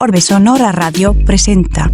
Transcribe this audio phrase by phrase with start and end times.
[0.00, 1.90] Orbe Sonora Radio presenta.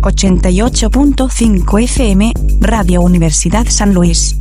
[0.00, 4.36] ...88.5 FM, Radio Universidad San Luis.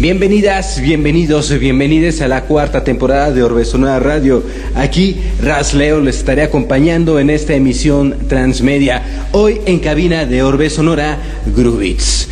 [0.00, 4.42] Bienvenidas, bienvenidos, bienvenides a la cuarta temporada de Orbe Sonora Radio.
[4.74, 9.02] Aquí Raz Leo les estaré acompañando en esta emisión transmedia.
[9.32, 11.18] Hoy en cabina de Orbe Sonora,
[11.54, 12.28] Grubitz.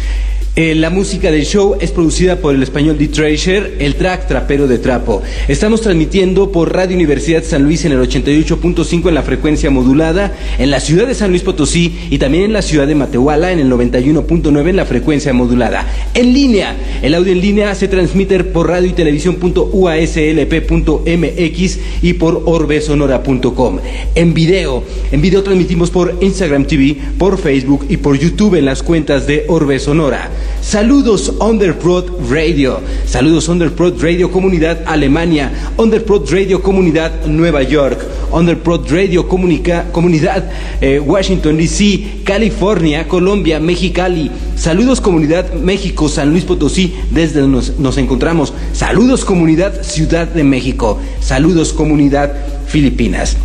[0.60, 4.66] Eh, la música del show es producida por el español The Treasure, el track trapero
[4.66, 5.22] de trapo.
[5.46, 10.72] Estamos transmitiendo por Radio Universidad San Luis en el 88.5 en la frecuencia modulada, en
[10.72, 13.70] la ciudad de San Luis Potosí y también en la ciudad de Matehuala en el
[13.70, 15.86] 91.9 en la frecuencia modulada.
[16.14, 23.78] En línea, el audio en línea se transmite por radio y televisión.uaslp.mx y por orbesonora.com.
[24.16, 28.82] En video, en video transmitimos por Instagram TV, por Facebook y por YouTube en las
[28.82, 30.32] cuentas de Orbe Sonora.
[30.60, 39.26] Saludos Underprod Radio, saludos Underprod Radio Comunidad Alemania, Underprod Radio Comunidad Nueva York, Underprod Radio
[39.26, 40.50] Comunidad
[40.80, 44.30] eh, Washington DC, California, Colombia, Mexicali.
[44.56, 48.52] Saludos Comunidad México, San Luis Potosí, desde donde nos, nos encontramos.
[48.72, 50.98] Saludos Comunidad Ciudad de México.
[51.20, 52.34] Saludos Comunidad
[52.66, 53.36] Filipinas.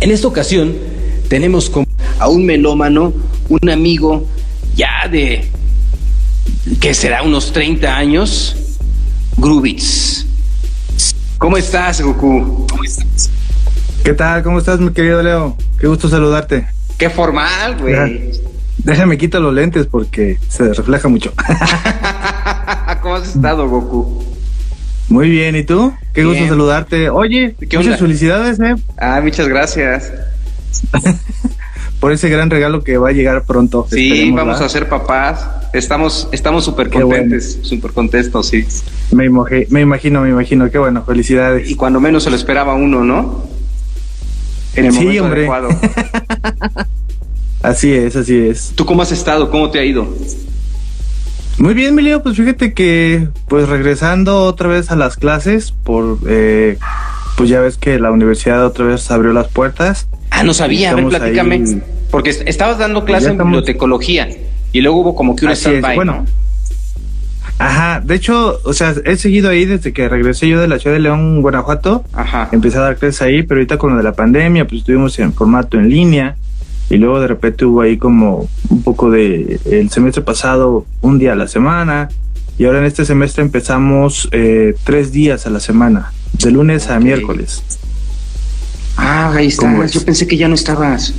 [0.00, 0.72] En esta ocasión
[1.28, 1.70] tenemos
[2.18, 3.12] a un melómano,
[3.50, 4.24] un amigo
[4.74, 5.44] ya de
[6.78, 8.56] que será unos 30 años,
[9.36, 10.26] Grubitz.
[11.38, 12.66] ¿Cómo estás, Goku?
[12.70, 13.30] ¿Cómo estás?
[14.04, 14.42] ¿Qué tal?
[14.42, 15.56] ¿Cómo estás, mi querido Leo?
[15.78, 16.66] Qué gusto saludarte.
[16.98, 18.32] Qué formal, güey.
[18.78, 21.32] Déjame quitar los lentes porque se refleja mucho.
[23.02, 24.24] ¿Cómo has estado, Goku?
[25.08, 25.92] Muy bien, ¿y tú?
[26.12, 27.10] Qué gusto saludarte.
[27.10, 28.76] Oye, muchas felicidades, ¿eh?
[28.98, 30.12] Ah, muchas gracias.
[32.00, 33.86] Por ese gran regalo que va a llegar pronto.
[33.90, 35.59] Sí, vamos a ser papás.
[35.72, 38.64] Estamos estamos súper contentes, súper contentos, sí.
[39.12, 39.28] Me,
[39.68, 40.70] me imagino, me imagino.
[40.70, 41.70] Qué bueno, felicidades.
[41.70, 43.44] Y cuando menos se lo esperaba uno, ¿no?
[44.74, 45.40] En el sí, hombre.
[45.42, 45.68] adecuado.
[47.62, 48.72] así es, así es.
[48.74, 49.50] ¿Tú cómo has estado?
[49.50, 50.08] ¿Cómo te ha ido?
[51.58, 56.78] Muy bien, Emilio, pues fíjate que pues regresando otra vez a las clases por eh,
[57.36, 60.08] pues ya ves que la universidad otra vez abrió las puertas.
[60.30, 61.82] Ah, no sabía, a ver, platícame.
[62.10, 64.28] Porque estabas dando clase en bibliotecología
[64.72, 66.24] y luego hubo como que un stand Bueno.
[67.58, 70.96] Ajá, de hecho, o sea, he seguido ahí desde que regresé yo de la ciudad
[70.96, 72.04] de León, Guanajuato.
[72.14, 72.48] Ajá.
[72.52, 75.34] Empecé a dar clases ahí, pero ahorita con lo de la pandemia, pues estuvimos en
[75.34, 76.36] formato en línea
[76.88, 81.32] y luego de repente hubo ahí como un poco de el semestre pasado un día
[81.32, 82.08] a la semana
[82.58, 86.98] y ahora en este semestre empezamos eh, tres días a la semana, de lunes a
[86.98, 87.62] miércoles.
[88.96, 89.92] Ah, ahí estás.
[89.92, 91.14] Yo pensé que ya no estabas.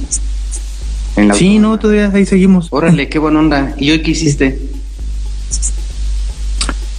[1.33, 2.67] Sí, no, todavía ahí seguimos.
[2.71, 3.75] Órale, qué buena onda.
[3.77, 4.59] ¿Y hoy qué hiciste?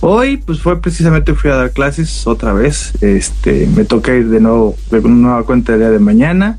[0.00, 2.92] Hoy, pues fue precisamente fui a dar clases otra vez.
[3.00, 6.58] Este, me toca ir de nuevo de una nueva cuenta el día de mañana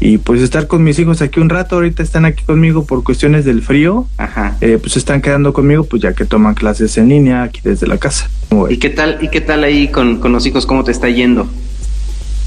[0.00, 1.76] y pues estar con mis hijos aquí un rato.
[1.76, 4.08] Ahorita están aquí conmigo por cuestiones del frío.
[4.16, 4.56] Ajá.
[4.60, 7.98] Eh, pues están quedando conmigo, pues ya que toman clases en línea aquí desde la
[7.98, 8.28] casa.
[8.68, 9.18] ¿Y qué tal?
[9.20, 10.66] ¿Y qué tal ahí con, con los hijos?
[10.66, 11.46] ¿Cómo te está yendo?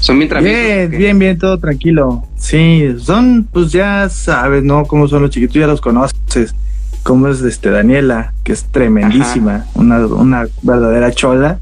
[0.00, 2.24] ¿Son bien Bien, bien, bien, todo tranquilo.
[2.38, 4.84] Sí, son, pues ya sabes, ¿no?
[4.84, 6.54] Cómo son los chiquitos, ya los conoces.
[7.02, 11.58] Cómo es este Daniela, que es tremendísima, una, una verdadera chola.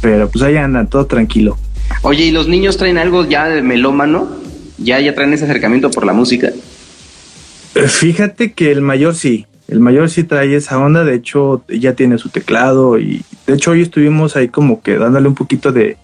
[0.00, 1.58] Pero pues ahí andan, todo tranquilo.
[2.02, 4.28] Oye, ¿y los niños traen algo ya de melómano?
[4.78, 6.50] ¿Ya, ya traen ese acercamiento por la música?
[7.74, 11.94] Eh, fíjate que el mayor sí, el mayor sí trae esa onda, de hecho ya
[11.94, 15.96] tiene su teclado y de hecho hoy estuvimos ahí como que dándole un poquito de,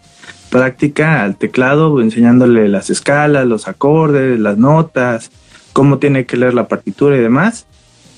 [0.52, 5.30] práctica al teclado, enseñándole las escalas, los acordes, las notas,
[5.72, 7.66] cómo tiene que leer la partitura y demás.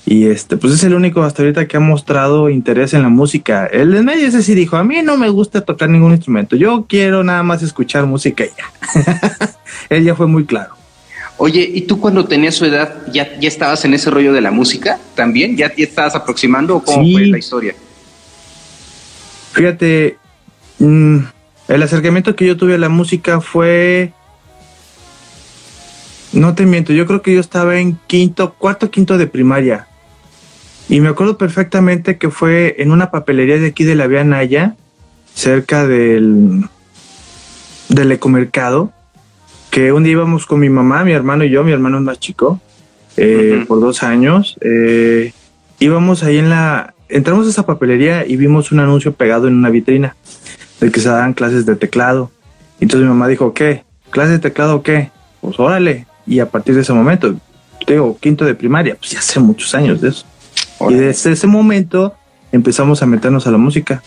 [0.05, 3.65] Y este, pues es el único hasta ahorita que ha mostrado interés en la música.
[3.65, 6.85] El de medio ese sí dijo, a mí no me gusta tocar ningún instrumento, yo
[6.87, 9.55] quiero nada más escuchar música y ya.
[9.89, 10.75] Él ya fue muy claro.
[11.37, 14.51] Oye, ¿y tú cuando tenías su edad ya, ya estabas en ese rollo de la
[14.51, 15.55] música también?
[15.55, 17.75] ¿Ya, te estabas aproximando o cómo fue la historia?
[19.53, 20.17] Fíjate,
[20.79, 21.19] mmm,
[21.67, 24.13] el acercamiento que yo tuve a la música fue...
[26.31, 29.87] No te miento, yo creo que yo estaba en quinto, cuarto, quinto de primaria.
[30.89, 34.75] Y me acuerdo perfectamente que fue en una papelería de aquí de la Vía Naya,
[35.33, 36.67] cerca del,
[37.89, 38.91] del ecomercado,
[39.71, 42.19] que un día íbamos con mi mamá, mi hermano y yo, mi hermano es más
[42.19, 42.59] chico,
[43.17, 44.57] eh, por dos años.
[44.61, 45.31] Eh,
[45.79, 46.93] íbamos ahí en la...
[47.07, 50.15] Entramos a esa papelería y vimos un anuncio pegado en una vitrina
[50.85, 52.31] de que se daban clases de teclado.
[52.79, 53.83] Entonces mi mamá dijo, ¿qué?
[54.11, 55.09] ¿Clases de teclado qué?
[55.41, 56.05] Pues órale.
[56.27, 57.35] Y a partir de ese momento,
[57.87, 60.25] tengo quinto de primaria, pues ya hace muchos años de eso.
[60.87, 62.13] Y desde ese momento
[62.51, 64.03] empezamos a meternos a la música.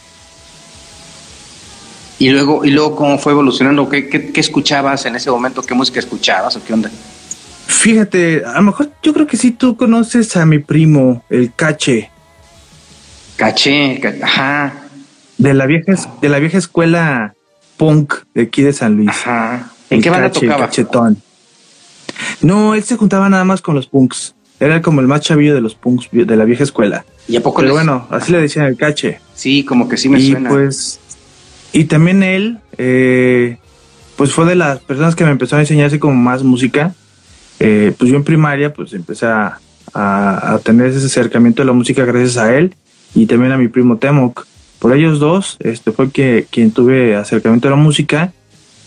[2.20, 3.88] Y luego, y luego ¿cómo fue evolucionando?
[3.88, 5.62] ¿Qué, qué, escuchabas en ese momento?
[5.62, 6.90] ¿Qué música escuchabas o qué onda?
[7.66, 12.10] Fíjate, a lo mejor yo creo que sí tú conoces a mi primo, el Cache.
[13.36, 14.77] Caché, ajá.
[15.38, 17.35] De la vieja, de la vieja escuela
[17.76, 19.08] punk de aquí de San Luis.
[19.08, 19.70] Ajá.
[19.90, 20.67] ¿En qué banda tocaba?
[20.67, 21.23] Cachetón.
[22.43, 24.35] No, él se juntaba nada más con los punks.
[24.61, 27.05] Era como el más chavillo de los punks de la vieja escuela.
[27.29, 29.20] ¿Y a poco Pero bueno, así le decían el cache.
[29.35, 30.99] Sí, como que sí me y Pues,
[31.73, 33.58] y también él, eh,
[34.17, 36.94] pues fue de las personas que me empezó a enseñar así como más música.
[37.61, 39.61] Eh, pues yo en primaria, pues empecé a,
[39.94, 42.75] a, tener ese acercamiento a la música gracias a él
[43.14, 44.46] y también a mi primo Temok.
[44.78, 48.32] Por ellos dos, este fue que, quien tuve acercamiento a la música.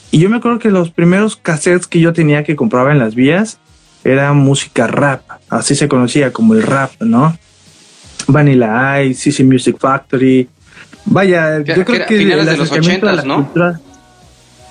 [0.09, 3.15] Y yo me acuerdo que los primeros cassettes que yo tenía que compraba en las
[3.15, 3.59] vías
[4.03, 7.37] era música rap, así se conocía como el rap, ¿no?
[8.27, 10.49] Vanilla Ice, CC Music Factory.
[11.05, 13.49] Vaya, yo creo que, finales de los ochentas, ¿no?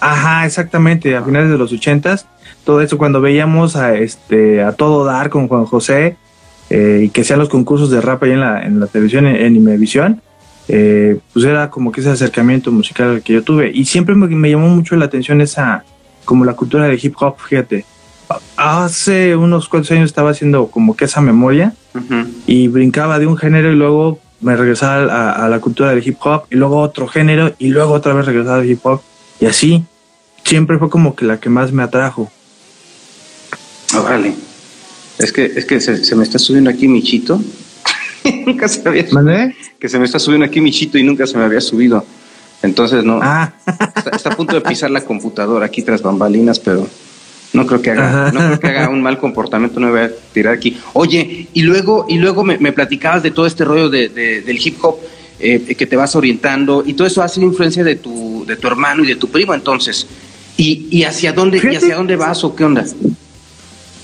[0.00, 2.26] ajá, exactamente, a finales de los ochentas.
[2.64, 6.17] Todo eso cuando veíamos a este a todo dar con Juan José
[6.70, 9.37] eh, y que sean los concursos de rap ahí en la, en la televisión en,
[9.37, 10.22] en Imevisión,
[10.72, 14.50] eh, pues era como que ese acercamiento musical que yo tuve y siempre me, me
[14.50, 15.84] llamó mucho la atención esa
[16.25, 17.84] como la cultura de hip hop, fíjate
[18.56, 21.75] hace unos cuantos años estaba haciendo como que esa memoria
[22.46, 26.44] y brincaba de un género y luego me regresaba a, la cultura del hip hop
[26.50, 29.00] y luego otro género y luego otra vez regresaba al hip hop
[29.40, 29.84] y así
[30.44, 32.31] siempre fue como que la que más me atrajo.
[33.99, 34.34] Órale.
[35.19, 37.43] Es que, es que se, me está subiendo aquí mi chito.
[38.46, 39.52] nunca se había subido.
[39.78, 42.05] Que se me está subiendo aquí mi chito y nunca se me había subido.
[42.62, 43.20] Entonces no.
[43.22, 43.52] Ah.
[44.12, 46.87] está a punto de pisar la computadora aquí tras bambalinas, pero
[47.52, 50.12] no creo que haga, no creo que haga un mal comportamiento, no me voy a
[50.32, 50.78] tirar aquí.
[50.93, 54.99] Oye, y luego, y luego me, platicabas de todo este rollo de, del hip hop
[55.40, 58.67] eh, que te vas orientando, y todo eso ha sido influencia de tu, de tu
[58.69, 60.06] hermano y de tu primo entonces.
[60.56, 62.84] ¿Y, y hacia dónde, y hacia dónde vas o qué onda?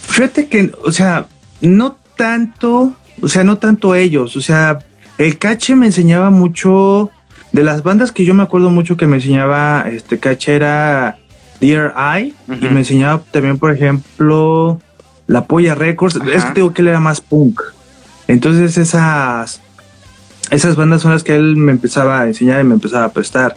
[0.08, 1.26] Fíjate que, o sea,
[1.60, 4.78] no tanto, o sea, no tanto ellos, o sea,
[5.18, 7.10] el cache me enseñaba mucho,
[7.52, 11.18] de las bandas que yo me acuerdo mucho que me enseñaba este cache era
[11.60, 14.80] Dear Eye y me enseñaba también, por ejemplo,
[15.26, 16.16] La Polla Records.
[16.16, 17.62] Es que digo que él era más punk.
[18.28, 19.62] Entonces esas,
[20.50, 23.56] esas bandas son las que él me empezaba a enseñar y me empezaba a prestar.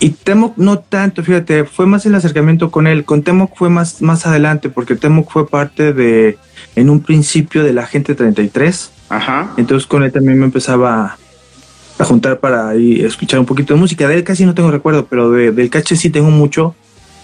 [0.00, 3.04] Y Temok no tanto, fíjate, fue más el acercamiento con él.
[3.04, 6.38] Con Temok fue más, más adelante, porque Temok fue parte de,
[6.78, 8.90] en un principio, de la Gente 33.
[9.08, 9.52] Ajá.
[9.56, 11.16] Entonces con él también me empezaba
[11.98, 14.06] a juntar para ir escuchar un poquito de música.
[14.06, 16.74] De él casi no tengo recuerdo, pero de, del cache sí tengo mucho.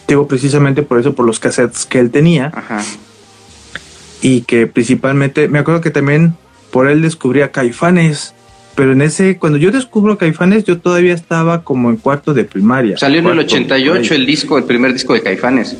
[0.08, 2.50] Digo, precisamente por eso, por los cassettes que él tenía.
[2.54, 2.82] Ajá.
[4.20, 6.34] Y que principalmente, me acuerdo que también
[6.70, 8.34] por él descubría Caifanes.
[8.74, 12.96] Pero en ese, cuando yo descubro Caifanes, yo todavía estaba como en cuarto de primaria.
[12.98, 15.76] Salió en el 88 el disco, el primer disco de Caifanes.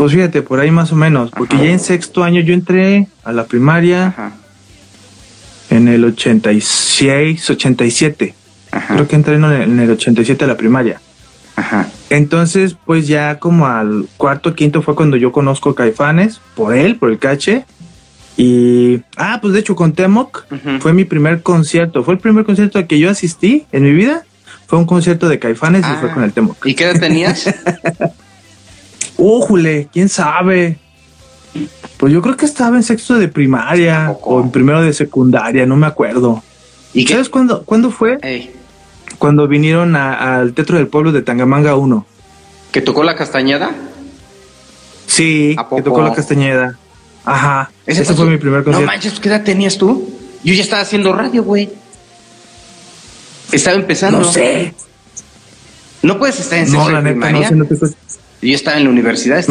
[0.00, 3.32] Pues fíjate, por ahí más o menos, porque ya en sexto año yo entré a
[3.32, 4.32] la primaria Ajá.
[5.68, 8.34] en el 86, 87.
[8.70, 8.94] Ajá.
[8.94, 11.02] Creo que entré en el, en el 87 a la primaria.
[12.08, 17.10] Entonces, pues ya como al cuarto, quinto fue cuando yo conozco Caifanes, por él, por
[17.10, 17.66] el cache.
[18.38, 20.46] Y, ah, pues de hecho con Temoc
[20.80, 22.04] fue mi primer concierto.
[22.04, 24.24] Fue el primer concierto al que yo asistí en mi vida.
[24.66, 26.14] Fue un concierto de Caifanes y fue ah.
[26.14, 26.64] con el Temoc.
[26.64, 27.54] ¿Y qué edad tenías?
[29.20, 30.78] Újule, quién sabe.
[31.98, 35.76] Pues yo creo que estaba en sexto de primaria o en primero de secundaria, no
[35.76, 36.42] me acuerdo.
[36.94, 38.18] ¿Y ¿Sabes cuándo, cuándo fue?
[39.18, 42.06] cuando vinieron al Teatro del Pueblo de Tangamanga 1.
[42.72, 43.70] ¿Que tocó la castañeda?
[45.06, 46.78] Sí, que tocó la castañeda.
[47.24, 47.70] Ajá.
[47.84, 48.80] Ese, fue, mi primer concierto.
[48.80, 50.08] No manches, ¿qué edad tenías tú?
[50.42, 51.70] Yo ya estaba haciendo radio, güey.
[53.52, 54.20] Estaba empezando.
[54.20, 54.72] No sé.
[56.02, 57.50] No puedes estar en sexto de primaria.
[57.50, 57.94] No sé,
[58.48, 59.46] yo estaba en la universidad.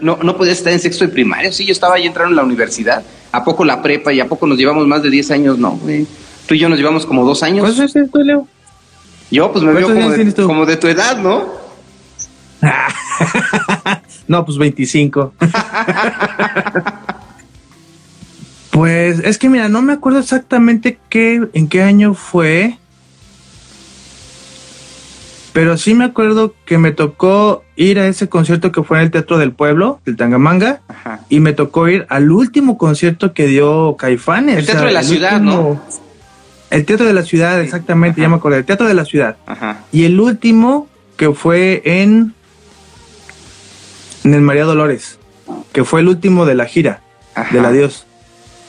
[0.00, 1.52] no, no podías estar en sexto de primaria.
[1.52, 3.02] Sí, yo estaba ahí entrando en la universidad.
[3.30, 5.58] ¿A poco la prepa y a poco nos llevamos más de 10 años?
[5.58, 6.06] No, güey.
[6.46, 7.60] Tú y yo nos llevamos como dos años.
[7.60, 8.46] ¿Cuántos es esto, Leo?
[9.30, 11.46] Yo, pues me veo como de, tu edad, ¿no?
[14.28, 15.32] no, pues 25.
[18.70, 22.78] pues es que mira, no me acuerdo exactamente qué, en qué año fue.
[25.52, 29.10] Pero sí me acuerdo que me tocó ir a ese concierto que fue en el
[29.10, 30.80] Teatro del Pueblo, del Tangamanga,
[31.28, 34.58] y me tocó ir al último concierto que dio Caifanes.
[34.58, 35.80] El Teatro de la Ciudad, ¿no?
[36.70, 38.58] El Teatro de la Ciudad, exactamente, ya me acordé.
[38.58, 39.36] El Teatro de la Ciudad.
[39.92, 42.34] Y el último que fue en,
[44.24, 45.18] en el María Dolores,
[45.72, 47.02] que fue el último de la gira
[47.50, 48.06] del adiós.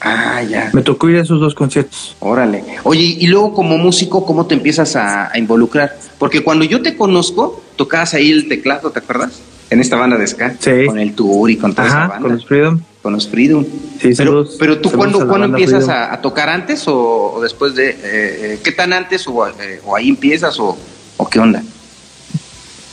[0.06, 0.70] Ah, ya.
[0.74, 2.14] Me tocó ir a esos dos conciertos.
[2.20, 2.62] Órale.
[2.82, 5.96] Oye, y luego como músico, ¿cómo te empiezas a, a involucrar?
[6.18, 9.40] Porque cuando yo te conozco, tocabas ahí el teclado, ¿te acuerdas?
[9.70, 10.56] En esta banda de ska.
[10.60, 10.84] Sí.
[10.86, 12.22] Con el tour y con toda esa Ajá, banda.
[12.22, 12.80] con los Freedom.
[13.02, 13.64] Con los Freedom.
[13.64, 16.86] Sí, pero, saludos- pero tú, ¿cuándo, a la ¿cuándo banda empiezas a, a tocar antes
[16.86, 17.90] o, o después de...
[17.90, 20.76] eh, eh, ¿Qué tan antes o, eh, o ahí empiezas o,
[21.16, 21.62] o qué onda?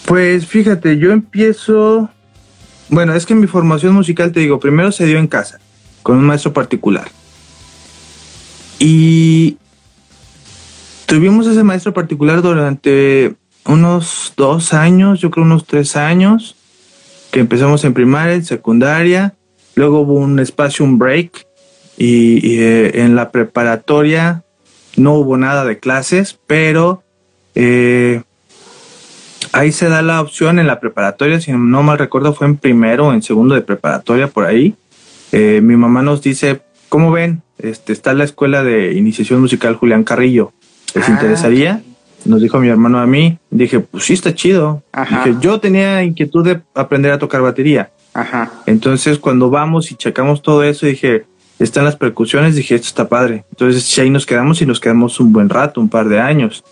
[0.06, 2.10] Pues fíjate, yo empiezo.
[2.90, 5.60] Bueno, es que mi formación musical, te digo, primero se dio en casa,
[6.04, 7.10] con un maestro particular.
[8.80, 9.58] Y
[11.06, 16.56] tuvimos ese maestro particular durante unos dos años, yo creo unos tres años,
[17.32, 19.36] que empezamos en primaria, en secundaria,
[19.76, 21.46] luego hubo un espacio, un break,
[21.98, 24.44] y, eh, en la preparatoria
[24.98, 27.04] no hubo nada de clases, pero
[27.54, 28.24] eh,
[29.52, 33.08] ahí se da la opción en la preparatoria, si no mal recuerdo fue en primero
[33.08, 34.76] o en segundo de preparatoria por ahí.
[35.32, 37.42] Eh, mi mamá nos dice, ¿cómo ven?
[37.58, 40.52] Este, está la escuela de iniciación musical Julián Carrillo.
[40.94, 41.82] ¿Les Ah, interesaría?
[42.26, 43.38] Nos dijo mi hermano a mí.
[43.50, 44.84] Dije, pues sí, está chido.
[44.92, 45.24] Ajá.
[45.24, 47.92] Dije, yo tenía inquietud de aprender a tocar batería.
[48.14, 48.52] Ajá.
[48.66, 51.24] Entonces, cuando vamos y checamos todo eso, dije,
[51.60, 53.46] están las percusiones, dije, esto está padre.
[53.52, 56.64] Entonces, ahí nos quedamos y nos quedamos un buen rato, un par de años.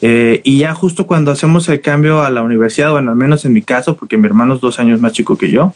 [0.00, 3.52] Eh, y ya justo cuando hacemos el cambio a la universidad, bueno, al menos en
[3.54, 5.72] mi caso, porque mi hermano es dos años más chico que yo,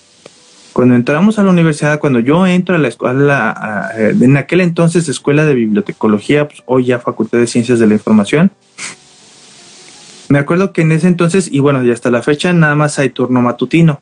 [0.78, 4.60] cuando entramos a la universidad, cuando yo entro a la escuela, a- a- en aquel
[4.60, 8.52] entonces escuela de bibliotecología, pues, hoy ya Facultad de Ciencias de la Información,
[10.28, 13.10] me acuerdo que en ese entonces, y bueno, y hasta la fecha, nada más hay
[13.10, 14.00] turno matutino.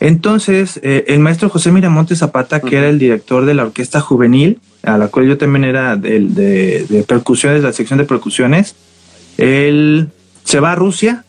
[0.00, 4.58] Entonces, eh, el maestro José Miramonte Zapata, que era el director de la orquesta juvenil,
[4.82, 8.74] a la cual yo también era del- de, de percusiones, la sección de percusiones,
[9.38, 10.08] él
[10.42, 11.23] se va a Rusia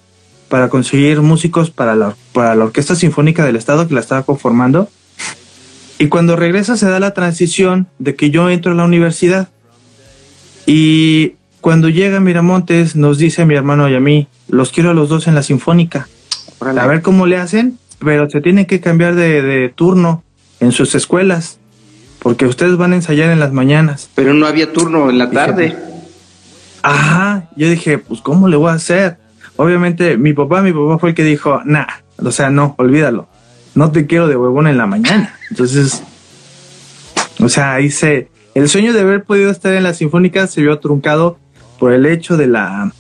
[0.50, 4.90] para conseguir músicos para la, para la Orquesta Sinfónica del Estado que la estaba conformando.
[5.98, 9.50] Y cuando regresa se da la transición de que yo entro a la universidad.
[10.66, 14.94] Y cuando llega Miramontes nos dice a mi hermano y a mí, los quiero a
[14.94, 16.08] los dos en la Sinfónica.
[16.60, 16.82] Órale.
[16.82, 20.24] A ver cómo le hacen, pero se tienen que cambiar de, de turno
[20.60, 21.60] en sus escuelas,
[22.20, 24.10] porque ustedes van a ensayar en las mañanas.
[24.16, 25.78] Pero no había turno en la tarde.
[26.82, 29.18] Ajá, yo dije, pues ¿cómo le voy a hacer?
[29.58, 31.86] Obviamente mi papá, mi papá fue el que dijo, nah,
[32.18, 33.28] o sea, no, olvídalo,
[33.74, 35.38] no te quiero de huevón en la mañana.
[35.50, 36.04] Entonces,
[37.40, 41.38] o sea, hice, el sueño de haber podido estar en la sinfónica se vio truncado
[41.80, 42.92] por el hecho de la,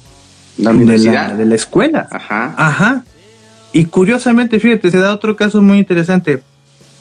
[0.57, 2.07] La de la, de la escuela.
[2.11, 2.53] Ajá.
[2.57, 3.03] Ajá.
[3.73, 6.41] Y curiosamente, fíjate, se da otro caso muy interesante.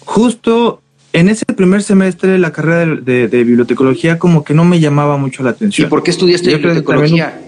[0.05, 0.81] Justo
[1.13, 4.81] en ese primer semestre de la carrera de, de- de bibliotecología como que no me
[4.81, 5.89] llamaba mucho la ¿Y atención.
[5.89, 7.41] por qué estudiaste Yo bibliotecología?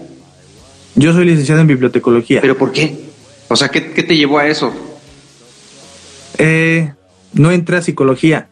[0.97, 2.41] Yo soy licenciado en bibliotecología.
[2.41, 2.97] ¿Pero por qué?
[3.49, 4.73] O sea, ¿qué, qué te llevó a eso?
[6.39, 6.91] Eh,
[7.33, 8.47] no entré a psicología.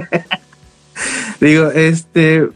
[1.40, 2.48] digo, este,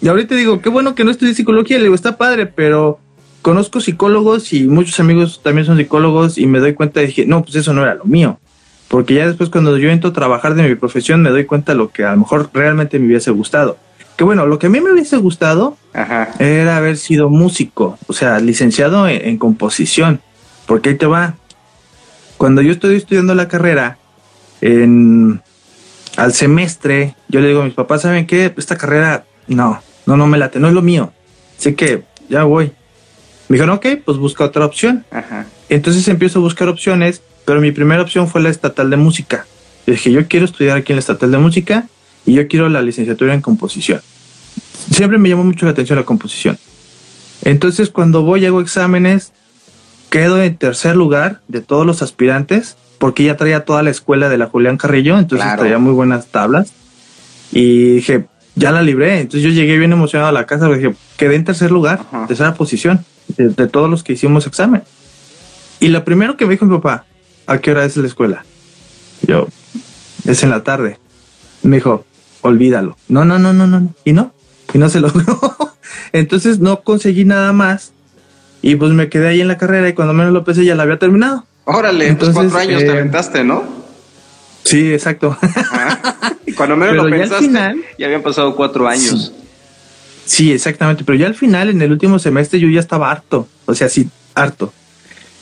[0.00, 3.00] y ahorita digo, qué bueno que no estudié psicología, le digo, está padre, pero
[3.42, 7.42] conozco psicólogos y muchos amigos también son psicólogos y me doy cuenta y dije, no,
[7.42, 8.38] pues eso no era lo mío.
[8.86, 11.78] Porque ya después cuando yo entro a trabajar de mi profesión me doy cuenta de
[11.78, 13.76] lo que a lo mejor realmente me hubiese gustado.
[14.16, 16.30] Que bueno, lo que a mí me hubiese gustado Ajá.
[16.38, 20.20] era haber sido músico, o sea, licenciado en, en composición,
[20.66, 21.34] porque ahí te va.
[22.36, 23.98] Cuando yo estoy estudiando la carrera,
[24.62, 25.42] en,
[26.16, 28.52] al semestre, yo le digo a mis papás, ¿saben qué?
[28.56, 31.12] Esta carrera, no, no, no me late, no es lo mío.
[31.58, 32.72] Así que ya voy.
[33.48, 35.04] Me dijeron, ok, pues busca otra opción.
[35.10, 35.46] Ajá.
[35.68, 39.46] Entonces empiezo a buscar opciones, pero mi primera opción fue la estatal de música.
[39.86, 41.88] Yo dije, yo quiero estudiar aquí en la estatal de música
[42.26, 44.00] y yo quiero la licenciatura en composición.
[44.90, 46.58] Siempre me llamó mucho la atención la composición.
[47.44, 49.32] Entonces cuando voy hago exámenes,
[50.10, 54.38] quedo en tercer lugar de todos los aspirantes, porque ya traía toda la escuela de
[54.38, 55.60] la Julián Carrillo, entonces Claro.
[55.62, 56.72] traía muy buenas tablas.
[57.50, 59.20] Y dije, ya la libré.
[59.20, 62.26] Entonces yo llegué bien emocionado a la casa, dije, quedé en tercer lugar, Ajá.
[62.28, 63.04] tercera posición,
[63.36, 64.82] de, de todos los que hicimos examen.
[65.80, 67.04] Y lo primero que me dijo mi papá,
[67.46, 68.44] ¿a qué hora es la escuela?
[69.26, 69.48] Yo,
[70.24, 70.98] es en la tarde.
[71.62, 72.04] Me dijo,
[72.42, 72.96] olvídalo.
[73.08, 73.80] No, no, no, no, no.
[73.80, 73.94] no.
[74.04, 74.32] Y no,
[74.74, 75.24] y no se logró.
[76.12, 77.92] Entonces no conseguí nada más.
[78.60, 80.84] Y pues me quedé ahí en la carrera y cuando menos lo pensé ya la
[80.84, 81.44] había terminado.
[81.64, 83.64] Órale, Entonces, pues cuatro años te eh, aventaste, ¿no?
[84.64, 85.36] Sí, exacto.
[86.46, 89.32] Y cuando menos Pero lo ya pensaste, final- ya habían pasado cuatro años.
[90.26, 91.02] Sí, exactamente.
[91.04, 93.48] Pero ya al final, en el último semestre, yo ya estaba harto.
[93.64, 94.72] O sea, sí, harto.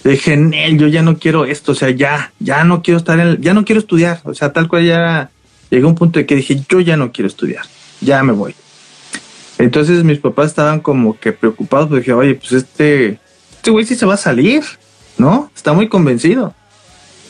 [0.04, 1.72] Dije, Nel, yo ya no quiero esto.
[1.72, 4.20] O sea, ya, ya no quiero estar en, ya no quiero estudiar.
[4.24, 5.30] O sea, tal cual ya
[5.70, 7.64] llegué a un punto de que dije, yo ya no quiero estudiar.
[8.00, 8.54] Ya me voy.
[9.58, 11.88] Entonces mis papás estaban como que preocupados.
[11.88, 13.18] Porque dije, oye, pues este,
[13.52, 14.62] este güey sí se va a salir,
[15.18, 15.50] ¿no?
[15.54, 16.54] Está muy convencido.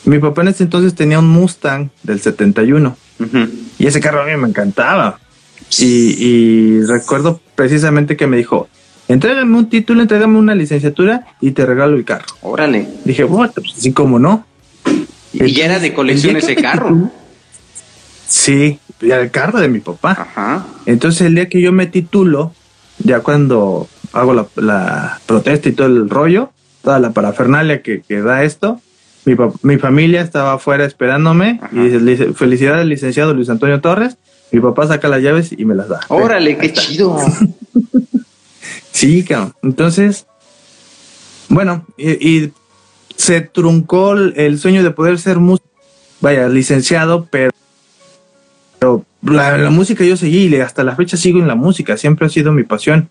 [0.05, 2.97] Mi papá en ese entonces tenía un Mustang del 71.
[3.19, 3.49] Ujú.
[3.77, 5.19] Y ese carro a mí me encantaba.
[5.77, 8.67] Y, y recuerdo precisamente que me dijo,
[9.07, 12.25] entrégame un título, entrégame una licenciatura y te regalo el carro.
[12.41, 12.87] Órale.
[13.05, 14.45] Dije, bueno, pues así como no.
[15.33, 17.11] Y ya era de colección ese carro.
[18.31, 20.11] Sí, ya el carro de mi papá.
[20.11, 20.65] Ajá.
[20.85, 22.53] Entonces el día que yo me titulo,
[22.99, 28.21] ya cuando hago la, la protesta y todo el rollo, toda la parafernalia que, que
[28.21, 28.79] da esto,
[29.25, 31.69] mi, mi familia estaba afuera esperándome Ajá.
[31.73, 34.15] y dice, "Lic- felicidades licenciado Luis Antonio Torres.
[34.53, 35.99] Mi papá saca las llaves y me las da.
[36.07, 36.81] Órale, qué está.
[36.81, 37.17] chido.
[38.91, 39.53] Sí, cabrón.
[39.63, 40.27] Entonces,
[41.49, 42.53] bueno, y, y
[43.15, 45.67] se truncó el- sueño de poder ser músico,
[46.19, 47.51] vaya, licenciado, pero
[49.23, 52.29] la, la música yo seguí y hasta la fecha sigo en la música, siempre ha
[52.29, 53.09] sido mi pasión.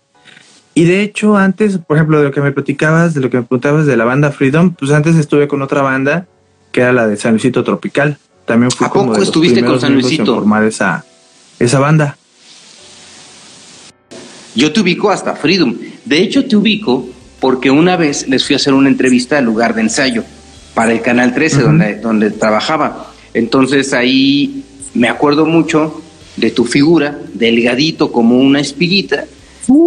[0.73, 3.43] Y de hecho, antes, por ejemplo, de lo que me platicabas, de lo que me
[3.43, 6.27] preguntabas de la banda Freedom, pues antes estuve con otra banda
[6.71, 8.17] que era la de San Luisito Tropical.
[8.45, 10.35] También fui ¿A como poco de los estuviste con San en Luisito?
[10.35, 11.03] formar esa,
[11.59, 12.17] esa banda.
[14.55, 15.75] Yo te ubico hasta Freedom.
[16.05, 17.07] De hecho, te ubico
[17.39, 20.23] porque una vez les fui a hacer una entrevista al lugar de ensayo
[20.73, 21.65] para el Canal 13, Ujú.
[21.65, 23.11] donde, donde trabajaba.
[23.33, 24.63] Entonces ahí
[24.93, 26.01] me acuerdo mucho
[26.37, 29.25] de tu figura, delgadito como una espiguita,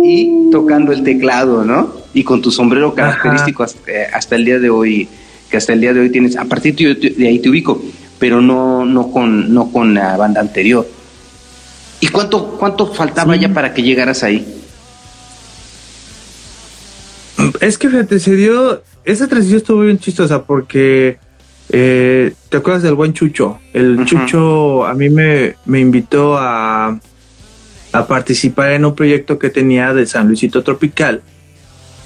[0.03, 1.93] y tocando el teclado, ¿no?
[2.15, 5.09] Y con tu sombrero característico hasta, eh, hasta el día de hoy,
[5.51, 6.37] que hasta el día de hoy tienes.
[6.37, 7.83] A partir de, de ahí te ubico,
[8.19, 10.87] pero no, no, con, no con la banda anterior.
[12.01, 13.41] ¿Y cuánto, cuánto faltaba Sí.
[13.41, 14.47] ya para que llegaras ahí?
[17.61, 18.83] Es que fíjate, se dio.
[19.05, 21.19] Esa transición estuvo bien chistosa porque.
[21.71, 23.59] Eh, ¿Te acuerdas del buen Chucho?
[23.73, 24.05] El.
[24.05, 26.99] Chucho a mí me, me invitó a,
[27.93, 31.23] a participar en un proyecto que tenía de San Luisito Tropical.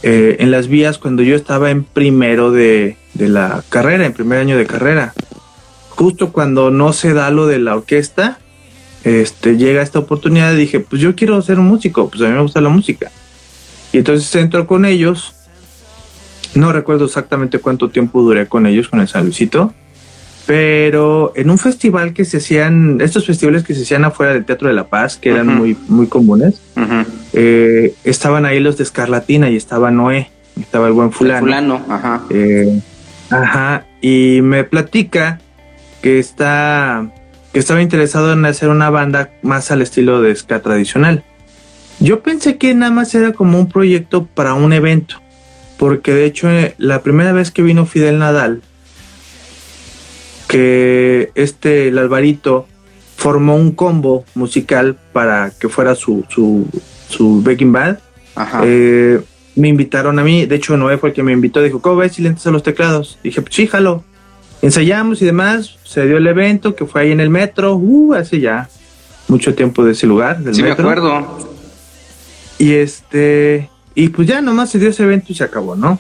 [0.02, 4.38] eh, en las vías cuando yo estaba en primero de, de la carrera, en primer
[4.38, 5.12] año de carrera.
[5.90, 8.38] Justo cuando no se da lo de la orquesta,
[9.02, 12.32] este, llega esta oportunidad y dije, pues yo quiero ser un músico, pues a mí
[12.32, 13.10] me gusta la música.
[13.92, 15.34] Y entonces entro con ellos.
[16.54, 19.72] No recuerdo exactamente cuánto tiempo duré con ellos, con el San Luisito.
[20.46, 24.68] Pero en un festival que se hacían, estos festivales que se hacían afuera del Teatro
[24.68, 26.62] de la Paz, que eran muy, muy comunes,
[27.34, 31.40] eh, estaban ahí los de Escarlatina y estaba Noé, estaba el buen fulano.
[31.40, 32.22] Fulano, ajá.
[32.30, 32.80] Eh,
[33.28, 35.38] ajá, y me platica
[36.00, 37.10] que está
[37.52, 41.24] que estaba interesado en hacer una banda más al estilo de ska tradicional.
[42.00, 45.20] Yo pensé que nada más era como un proyecto para un evento,
[45.78, 48.60] porque de hecho eh, la primera vez que vino Fidel Nadal,
[50.48, 52.66] que este el Alvarito
[53.16, 56.66] formó un combo musical para que fuera su su
[57.08, 57.98] su backing band.
[58.34, 58.62] Ajá.
[58.64, 59.20] Eh,
[59.56, 62.12] me invitaron a mí, de hecho Noé fue el que me invitó, dijo, ¿cómo ves
[62.12, 63.18] si le entras a los teclados?
[63.24, 64.04] Dije, pues sí, jalo.
[64.62, 68.40] Ensayamos y demás, se dio el evento que fue ahí en el metro, uh, hace
[68.40, 68.68] ya
[69.26, 71.38] mucho tiempo de ese lugar, del sí, me acuerdo.
[72.58, 75.98] Y este, y pues ya nomás se dio ese evento y se acabó, ¿no?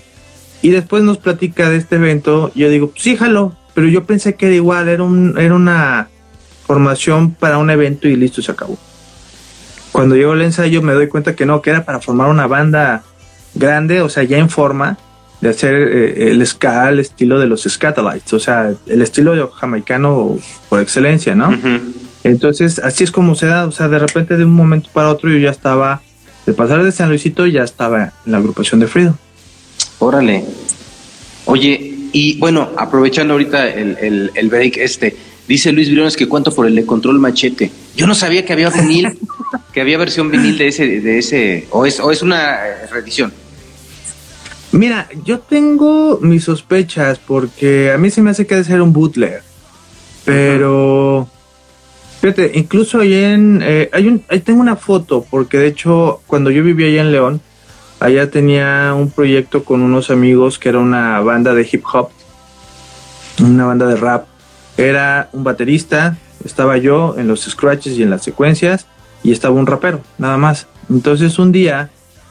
[0.62, 4.36] Y después nos platica de este evento, yo digo, pues sí, jalo, pero yo pensé
[4.36, 6.08] que era igual, era, un, era una
[6.64, 8.78] formación para un evento y listo, se acabó.
[9.90, 13.02] Cuando llegó el ensayo me doy cuenta que no, que era para formar una banda
[13.54, 14.96] grande, o sea, ya en forma
[15.40, 20.38] de hacer eh, el ska al estilo de los Scatolites, o sea, el estilo jamaicano
[20.68, 21.52] por excelencia, ¿no?
[22.22, 25.28] Entonces, así es como se da, o sea, de repente de un momento para otro
[25.30, 26.00] yo ya estaba,
[26.48, 29.14] de pasar de San Luisito ya estaba en la agrupación de Freedom.
[29.98, 30.46] Órale.
[31.44, 35.14] Oye, y bueno, aprovechando ahorita el, el, el break este,
[35.46, 37.70] dice Luis Briones que cuánto por el de control machete.
[37.94, 39.18] Yo no sabía que había vinil,
[39.74, 43.30] que había versión vinil de ese, de ese, o es, o es una eh, reedición.
[44.72, 48.94] Mira, yo tengo mis sospechas porque a mí se me hace que debe ser un
[48.94, 49.42] bootleg,
[50.24, 51.28] pero
[52.20, 56.50] fíjate, incluso ahí en, eh, hay un, ahí tengo una foto porque de hecho cuando
[56.50, 57.40] yo vivía allá en León,
[58.00, 62.10] allá tenía un proyecto con unos amigos que era una banda de hip hop,
[63.40, 64.26] una banda de rap.
[64.76, 68.86] Era un baterista, estaba yo en los scratches y en las secuencias
[69.22, 70.68] y estaba un rapero, nada más.
[70.88, 71.90] Entonces un día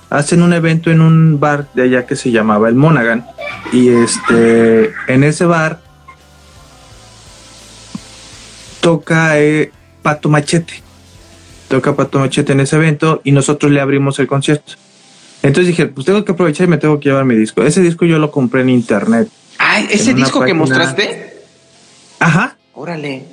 [0.09, 3.25] hacen un evento en un bar de allá que se llamaba el Monaghan
[3.73, 5.81] y este en ese bar
[8.79, 9.71] toca eh,
[10.07, 10.81] Pato Machete
[11.67, 14.73] toca Pato Machete en ese evento y nosotros le abrimos el concierto
[15.43, 18.05] entonces dije pues tengo que aprovechar y me tengo que llevar mi disco ese disco
[18.05, 21.43] yo lo compré en internet Ay, ese disco que mostraste.
[22.19, 23.25] ajá Órale.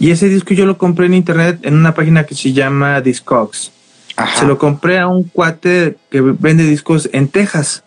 [0.00, 3.70] y ese disco yo lo compré en internet en una página que se llama Discogs
[4.16, 4.40] Ajá.
[4.40, 7.84] Se lo compré a un cuate que vende discos en Texas.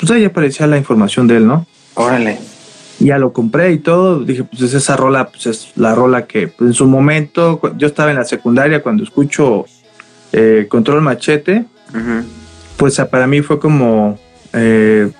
[0.00, 1.68] Pues ahí aparecía la información de él, ¿no?
[1.94, 2.40] Órale.
[2.98, 4.20] Ya lo compré y todo.
[4.20, 7.86] Dije, pues es esa rola, pues es la rola que pues, en su momento, yo
[7.86, 9.66] estaba en la secundaria cuando escucho
[10.32, 11.64] eh, Control Machete,
[12.76, 14.18] pues para mí fue como,
[14.52, 15.10] eh,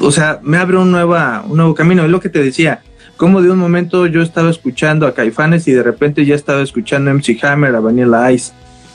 [0.00, 2.04] o sea, me abre un, nueva, un nuevo camino.
[2.04, 2.82] Es lo que te decía,
[3.16, 7.10] como de un momento yo estaba escuchando a Caifanes y de repente ya estaba escuchando
[7.10, 8.52] a MC Hammer, a Vanilla Ice.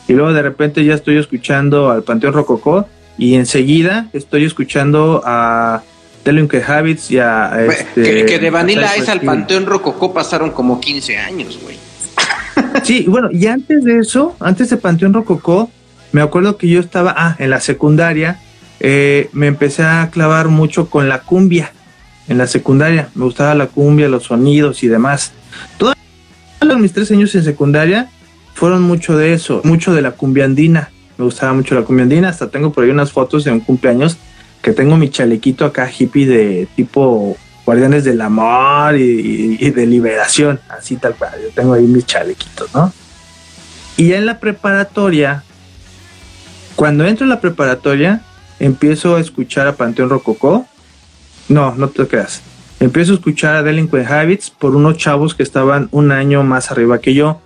[0.07, 5.83] Y luego de repente ya estoy escuchando al Panteón Rococó y enseguida estoy escuchando a
[6.23, 7.65] Delinquent Habits y a...
[7.65, 11.77] Este, que, de Vanilla Ice al Panteón Rococó pasaron como 15 años, güey.
[12.83, 15.69] Sí, bueno, y antes de eso, antes de Panteón Rococó,
[16.11, 18.39] me acuerdo que yo estaba, ah, en la secundaria,
[18.79, 21.71] eh, me empecé a clavar mucho con la cumbia.
[22.27, 25.31] En la secundaria, me gustaba la cumbia, los sonidos y demás.
[25.77, 25.95] Todos
[26.79, 28.09] mis tres años en secundaria
[28.53, 30.91] fueron mucho de eso, mucho de la cumbia andina.
[31.17, 34.17] Me gustaba mucho la cumbia andina, hasta tengo por ahí unas fotos de un cumpleaños
[34.61, 40.97] que tengo mi chalequito acá hippie de tipo guardianes del amor y, de liberación, así
[40.97, 41.33] tal cual.
[41.41, 42.91] Yo tengo ahí mis chalequitos, ¿no?
[43.97, 45.43] Y ya en la preparatoria,
[46.75, 48.21] cuando entro en la preparatoria,
[48.59, 50.65] empiezo a escuchar a Panteón Rococó.
[51.49, 52.41] No, no te creas.
[52.79, 56.99] Empiezo a escuchar a Delinquent Habits por unos chavos que estaban un año más arriba
[56.99, 57.41] que yo.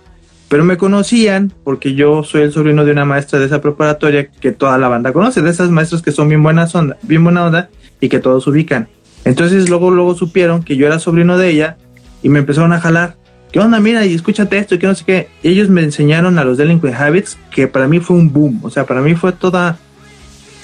[0.48, 4.52] Pero me conocían porque yo soy el sobrino de una maestra de esa preparatoria que
[4.52, 7.68] toda la banda conoce, de esas maestras que son bien buenas onda, bien buena onda
[8.00, 8.88] y que todos ubican.
[9.24, 11.76] Entonces luego luego supieron que yo era sobrino de ella
[12.22, 13.16] y me empezaron a jalar.
[13.50, 13.80] ¿Qué onda?
[13.80, 15.28] Mira, y escúchate esto y que no sé qué.
[15.42, 18.86] ellos me enseñaron a los Delinquent Habits que para mí fue un boom, o sea,
[18.86, 19.78] para mí fue toda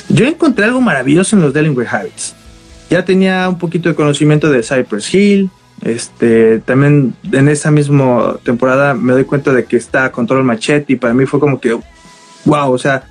[0.09, 2.35] yo encontré algo maravilloso en los Delinquent Habits.
[2.91, 5.51] Ya tenía un poquito de conocimiento de Cypress Hill,
[5.83, 10.97] este, también en esa misma temporada me doy cuenta de que está Control Machete y
[10.97, 11.79] para mí fue como que,
[12.45, 13.05] wow, o sea,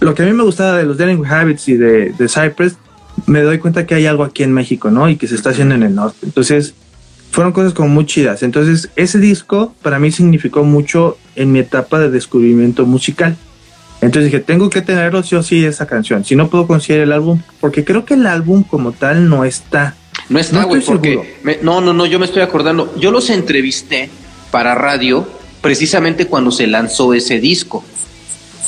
[0.00, 2.76] lo que a mí me gustaba de los Delinquent Habits y de, de Cypress,
[3.26, 5.08] me doy cuenta que hay algo aquí en México, ¿no?
[5.08, 6.18] Y que se está haciendo en el norte.
[6.22, 6.74] Entonces,
[7.30, 8.42] fueron cosas como muy chidas.
[8.42, 13.36] Entonces, ese disco para mí significó mucho en mi etapa de descubrimiento musical.
[14.00, 16.24] Entonces dije, tengo que tenerlo sí o sí esa canción.
[16.24, 19.96] Si no puedo conseguir el álbum, porque creo que el álbum como tal no está.
[20.28, 22.94] No está, güey, porque no, no, no, yo me estoy acordando.
[22.98, 24.10] Yo los entrevisté
[24.50, 25.28] para radio
[25.60, 27.84] precisamente cuando se lanzó ese disco.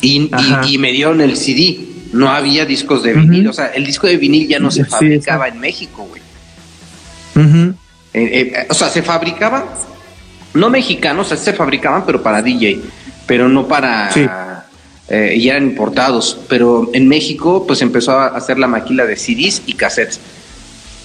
[0.01, 0.31] Y,
[0.79, 1.81] me dieron el CD.
[2.13, 5.49] No había discos de vinil, o sea, el disco de vinil ya no se fabricaba
[5.49, 6.23] en México, güey.
[8.15, 9.67] Eh, eh, o sea, se fabricaba,
[10.55, 12.81] no mexicanos, o sea, se fabricaban, pero para DJ,
[13.27, 14.11] pero no para.
[15.11, 19.63] Eh, y eran importados, pero en México pues empezó a hacer la maquila de CDs
[19.65, 20.21] y cassettes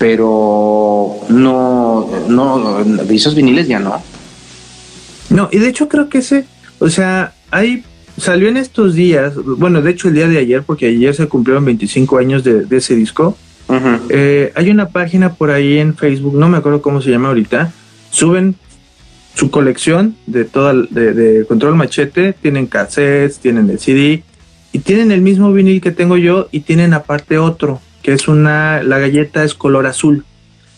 [0.03, 4.03] pero no, no, de esos viniles ya no.
[5.29, 6.43] No, y de hecho creo que ese,
[6.79, 7.85] o sea, hay,
[8.17, 11.63] salió en estos días, bueno, de hecho el día de ayer, porque ayer se cumplieron
[11.63, 13.37] 25 años de, ese disco,
[14.09, 17.71] eh, hay una página por ahí en Facebook, no me acuerdo cómo se llama ahorita,
[18.11, 18.55] suben
[19.35, 24.21] su colección de toda de, de, Control Machete, tienen cassettes, tienen el CD
[24.73, 28.83] y tienen el mismo vinil que tengo yo y tienen aparte otro que es una,
[28.83, 30.25] la galleta es color azul,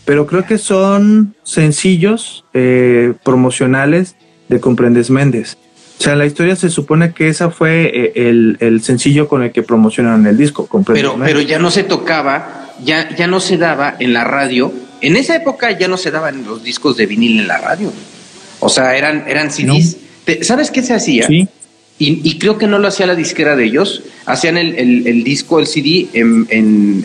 [0.04, 4.14] pero creo que son sencillos eh, promocionales
[4.48, 5.58] de Comprendes Méndez.
[5.98, 9.62] O sea, la historia se supone que esa fue eh, el, sencillo con el que
[9.62, 10.68] promocionaron el disco.
[10.92, 14.72] Pero, pero ya no se tocaba, ya, ya no se daba en la radio.
[15.00, 17.92] En esa época ya no se daban los discos de vinil en la radio.
[18.60, 19.96] O sea, eran, eran CDs.
[20.42, 21.26] ¿Sabes qué se hacía?
[21.26, 21.48] Sí.
[21.98, 25.66] Y, creo que no lo hacía la disquera de ellos, hacían el, el, disco, el
[25.66, 26.46] CD en,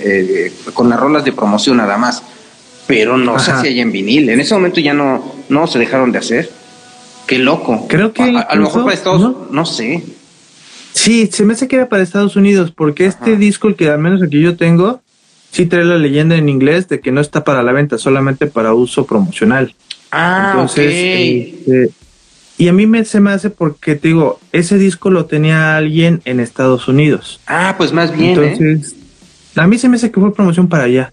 [0.03, 2.21] eh, con las rolas de promoción nada más,
[2.87, 4.29] pero no se hacía ya en vinil.
[4.29, 6.51] En ese momento ya no, no se dejaron de hacer.
[7.25, 7.87] Qué loco.
[7.87, 8.23] Creo que.
[8.23, 9.65] A, lo mejor para Estados Unidos, ¿no?
[9.65, 10.03] sé.
[10.91, 13.99] Sí, se me hace que era para Estados Unidos, porque este disco, el que al
[13.99, 15.01] menos aquí yo tengo,
[15.51, 18.73] sí trae la leyenda en inglés de que no está para la venta, solamente para
[18.73, 19.73] uso promocional.
[20.11, 21.91] Ah, Entonces, este,
[22.61, 26.21] y a mí me, se me hace porque, te digo, ese disco lo tenía alguien
[26.25, 27.39] en Estados Unidos.
[27.47, 28.39] Ah, pues más bien.
[28.39, 28.51] ¿eh?
[28.51, 28.95] Entonces,
[29.55, 31.11] a mí se me hace que fue promoción para allá.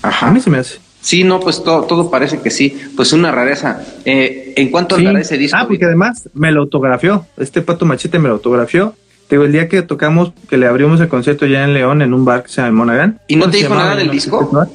[0.00, 0.28] Ajá.
[0.28, 0.78] A mí se me hace.
[1.02, 2.74] Sí, no, pues todo, todo parece que sí.
[2.96, 3.84] Pues una rareza.
[4.06, 5.58] Eh, ¿En cuánto andará ese disco?
[5.60, 7.26] Ah, porque además me lo autografió.
[7.36, 8.94] Este Pato Machete me lo autografió.
[9.28, 12.14] Te digo, el día que tocamos, que le abrimos el concierto ya en León, en
[12.14, 13.20] un bar que se llama Monaghan.
[13.28, 14.66] ¿Y no te dijo nada del disco?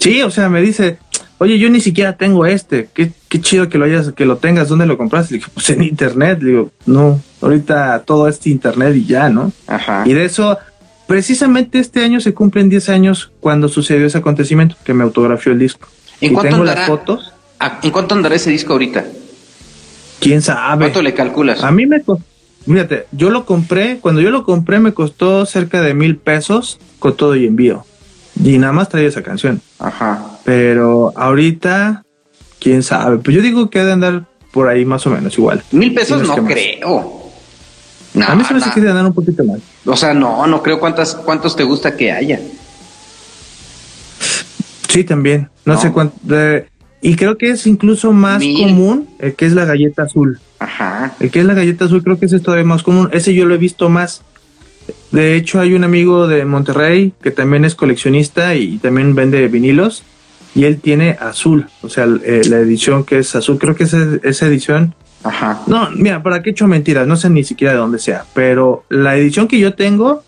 [0.00, 0.98] Sí, o sea, me dice,
[1.38, 4.68] oye, yo ni siquiera tengo este, qué, qué chido que lo hayas, que lo tengas,
[4.68, 5.34] ¿dónde lo compraste?
[5.34, 9.52] Le dije, pues en internet, le digo, no, ahorita todo este internet y ya, ¿no?
[9.68, 10.02] Ajá.
[10.04, 10.58] Y de eso,
[11.06, 15.60] precisamente este año se cumplen 10 años cuando sucedió ese acontecimiento, que me autografió el
[15.60, 15.88] disco.
[16.20, 17.32] ¿En cuánto tengo las fotos.
[17.82, 19.04] ¿En cuánto andará ese disco ahorita?
[20.18, 20.86] ¿Quién sabe?
[20.86, 21.62] ¿Cuánto le calculas?
[21.62, 22.24] A mí me costó,
[22.66, 27.16] fíjate, yo lo compré, cuando yo lo compré me costó cerca de mil pesos con
[27.16, 27.86] todo y envío.
[28.42, 29.60] Y nada más traía esa canción.
[29.78, 30.40] Ajá.
[30.44, 32.02] Pero ahorita,
[32.60, 33.18] quién sabe.
[33.18, 35.62] Pues yo digo que ha de andar por ahí más o menos igual.
[35.72, 37.30] Mil pesos no, creo.
[38.26, 39.58] a mí se me hace que de andar un poquito más.
[39.84, 42.40] O sea, no, no creo cuántas, cuántos te gusta que haya.
[44.88, 45.48] Sí, también.
[45.64, 46.16] No, sé cuánto.
[47.00, 50.40] y creo que es incluso más común el que es la galleta azul.
[50.58, 51.14] Ajá.
[51.20, 53.08] El que es la galleta azul, creo que ese es todavía más común.
[53.12, 54.22] Ese yo lo he visto más.
[55.12, 60.02] De hecho, hay un amigo de Monterrey que también es coleccionista y también vende vinilos.
[60.54, 63.94] Y él tiene azul, o sea, eh, la edición que es azul, creo que es
[63.94, 64.94] esa edición.
[65.22, 65.62] Ajá.
[65.66, 68.84] No, mira, para qué he hecho mentiras, no sé ni siquiera de dónde sea, pero
[68.88, 70.24] la edición que yo tengo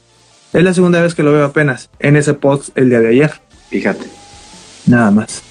[0.53, 3.33] es la segunda vez que lo veo apenas en ese post el día de ayer.
[3.71, 4.07] Fíjate.
[4.87, 5.43] Nada más.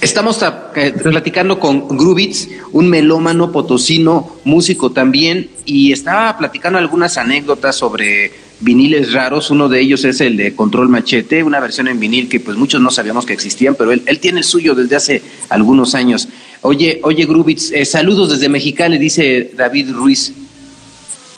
[0.00, 0.40] Estamos
[0.76, 8.32] eh, platicando con Grubitz, un melómano potosino, músico también, y estaba platicando algunas anécdotas sobre
[8.60, 9.50] viniles raros.
[9.50, 12.80] Uno de ellos es el de Control Machete, una versión en vinil que pues muchos
[12.80, 16.28] no sabíamos que existían, pero él, él tiene el suyo desde hace algunos años.
[16.62, 20.32] Oye, oye Grubitz, eh, saludos desde Mexicali, dice David Ruiz.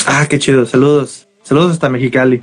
[0.06, 1.26] Ah, qué chido, saludos.
[1.42, 2.42] Saludos hasta Mexicali.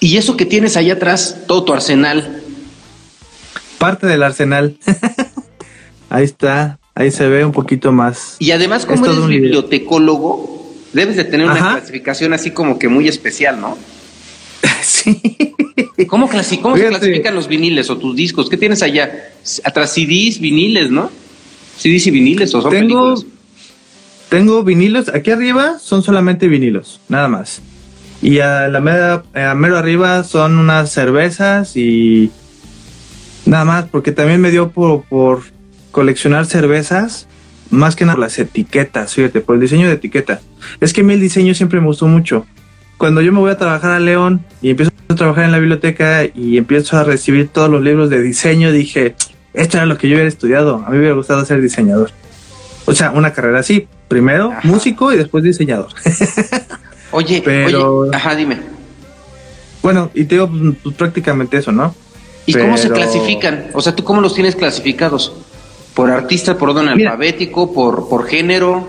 [0.00, 2.42] Y eso que tienes allá atrás, todo tu arsenal.
[3.78, 4.76] Parte del arsenal.
[6.12, 8.36] Ahí está, ahí se ve un poquito más.
[8.38, 13.58] Y además, como eres bibliotecólogo, debes de tener una clasificación así como que muy especial,
[13.58, 13.78] ¿no?
[14.82, 15.20] sí.
[16.06, 18.48] ¿Cómo, se clasifican los viniles o tus discos?
[18.48, 19.30] ¿Qué tienes allá?
[19.64, 21.10] Atrás CDs, viniles, ¿no?
[21.78, 23.14] CDs y viniles o son tengo,
[24.28, 27.62] Tengo vinilos, aquí arriba son solamente vinilos, nada más.
[28.20, 32.30] Y a la mera, a mero arriba son unas cervezas y
[33.46, 35.42] nada más, porque también me dio por, por
[35.90, 37.26] coleccionar cervezas,
[37.70, 40.40] más que nada por las etiquetas, fíjate, por el diseño de etiqueta.
[40.80, 42.46] Es que a mí el diseño siempre me gustó mucho.
[43.02, 46.22] Cuando yo me voy a trabajar a León y empiezo a trabajar en la biblioteca
[46.22, 49.16] y empiezo a recibir todos los libros de diseño, dije,
[49.54, 50.76] esto era lo que yo hubiera estudiado.
[50.76, 52.12] A mí me hubiera gustado ser diseñador.
[52.84, 53.88] O sea, una carrera así.
[54.06, 55.88] Primero músico y después diseñador.
[57.10, 58.08] oye, pero...
[58.14, 58.60] ajá, dime.
[59.82, 61.96] Bueno, y te digo pues, pues, prácticamente eso, ¿no?
[62.46, 63.66] ¿Y cómo se clasifican?
[63.72, 65.32] O sea, ¿tú cómo los tienes clasificados?
[65.94, 68.86] ¿Por artista, por orden alfabético, por, por género?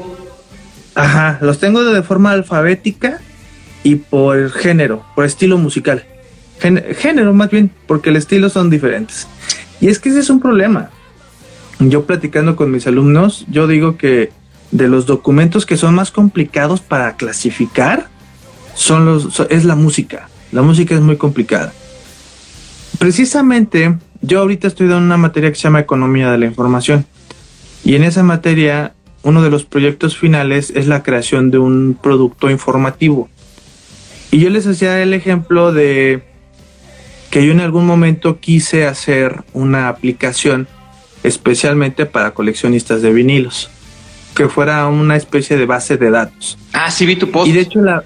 [0.93, 3.19] Ajá, los tengo de forma alfabética
[3.83, 6.05] y por género, por estilo musical.
[6.97, 9.27] género más bien, porque el estilo son diferentes.
[9.81, 10.89] Y es que ese es un problema.
[11.79, 14.31] Yo platicando con mis alumnos, yo digo que
[14.71, 18.07] de los documentos que son más complicados para clasificar,
[18.75, 20.29] son los, es la música.
[20.51, 21.73] La música es muy complicada.
[22.97, 27.05] Precisamente yo ahorita estoy dando una materia que se llama Economía de la Información.
[27.83, 28.93] Y en esa materia,
[29.23, 33.29] uno de los proyectos finales es la creación de un producto informativo.
[34.33, 36.23] Y yo les hacía el ejemplo de
[37.29, 40.67] que yo en algún momento quise hacer una aplicación
[41.21, 43.69] especialmente para coleccionistas de vinilos,
[44.33, 46.57] que fuera una especie de base de datos.
[46.73, 47.47] Ah, sí vi tu post.
[47.47, 48.03] Y de hecho la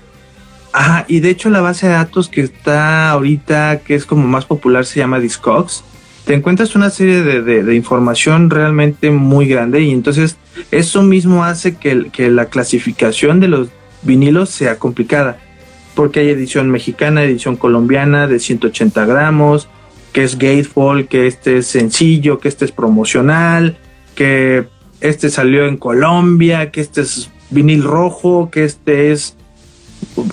[0.73, 4.43] Ajá, y de hecho la base de datos que está ahorita, que es como más
[4.43, 5.85] popular, se llama Discogs
[6.25, 10.35] te encuentras una serie de, información realmente muy grande y entonces
[10.71, 13.69] eso mismo hace que, que la clasificación de los
[14.01, 15.37] vinilos sea complicada,
[15.97, 19.67] porque hay edición mexicana, edición colombiana de 180 gramos,
[20.13, 23.79] que es gatefold, que este es sencillo, que este es promocional,
[24.13, 24.67] que
[25.01, 29.37] este salió en Colombia, que este es vinil rojo, que este es...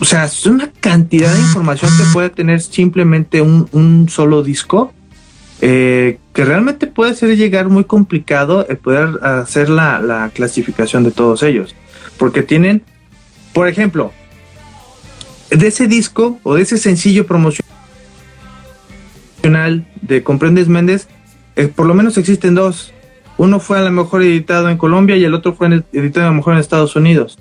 [0.01, 4.93] O sea, es una cantidad de información que puede tener simplemente un, solo disco
[5.63, 11.43] eh, que realmente puede ser llegar muy complicado el poder hacer la, clasificación de todos
[11.43, 11.75] ellos,
[12.19, 12.83] porque tienen,
[13.55, 14.13] por ejemplo,
[15.57, 17.65] de ese disco o de ese sencillo promocional
[20.01, 21.09] de Comprendes Méndez,
[21.57, 22.93] eh, por lo menos existen dos.
[23.37, 26.37] Uno fue a lo mejor editado en Colombia y el otro fue editado a lo
[26.37, 27.39] mejor en Estados Unidos.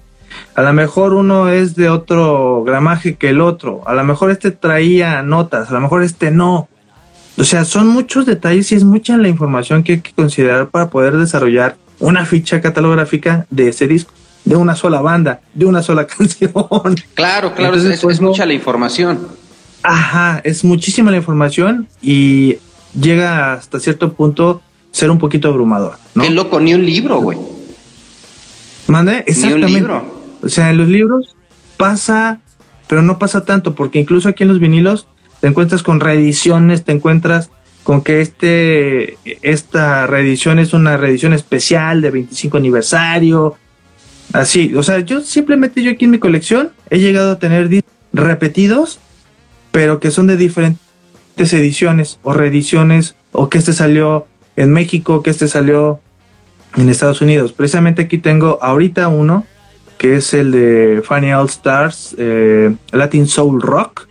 [0.55, 3.81] A lo mejor uno es de otro gramaje que el otro.
[3.85, 6.67] A lo mejor este traía notas, a lo mejor este no.
[7.37, 10.89] O sea, son muchos detalles y es mucha la información que hay que considerar para
[10.89, 14.13] poder desarrollar una ficha catalográfica de ese disco,
[14.45, 16.53] de una sola banda, de una sola canción.
[17.13, 19.27] Claro, claro, es, pues, mucha la información.
[19.83, 22.57] Ajá, es muchísima la información y
[22.99, 25.97] llega hasta cierto punto ser un poquito abrumador.
[26.15, 26.23] ¿no?
[26.23, 27.37] Qué loco, ni un libro, güey.
[28.87, 29.23] ¿Mande?
[29.27, 29.65] Exactamente.
[29.67, 30.23] Ni un libro.
[30.41, 31.35] O sea, en los libros
[31.77, 32.39] pasa,
[32.87, 35.07] pero no pasa tanto, porque incluso aquí en los vinilos
[35.41, 37.49] te encuentras con reediciones, te encuentras
[37.83, 43.57] con que este, esta reedición es una reedición especial de 25 aniversario,
[44.33, 47.69] así, o sea, yo simplemente yo aquí en mi colección he llegado a tener
[48.11, 48.99] repetidos,
[49.71, 50.79] pero que son de diferentes
[51.37, 55.99] ediciones o reediciones, o que este salió en México que este salió
[56.75, 57.53] en Estados Unidos.
[57.53, 59.45] Precisamente aquí tengo ahorita uno
[59.97, 64.07] que es el de Funny All Stars eh, Latin Soul Rock.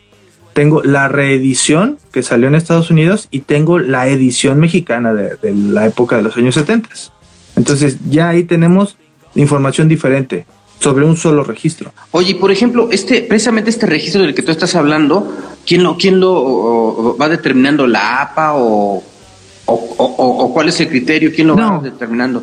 [0.54, 5.52] Tengo la reedición que salió en Estados Unidos y tengo la edición mexicana de, de
[5.52, 6.88] la época de los años 70.
[7.56, 8.96] Entonces ya ahí tenemos
[9.34, 10.46] información diferente
[10.78, 11.92] sobre un solo registro.
[12.10, 15.32] Oye, por ejemplo, este, precisamente este registro del que tú estás hablando,
[15.64, 17.86] ¿quién lo, quién lo va determinando?
[17.86, 19.02] ¿La APA o,
[19.66, 21.30] o, cuál es el criterio?
[21.34, 22.42] ¿Quién lo va determinando?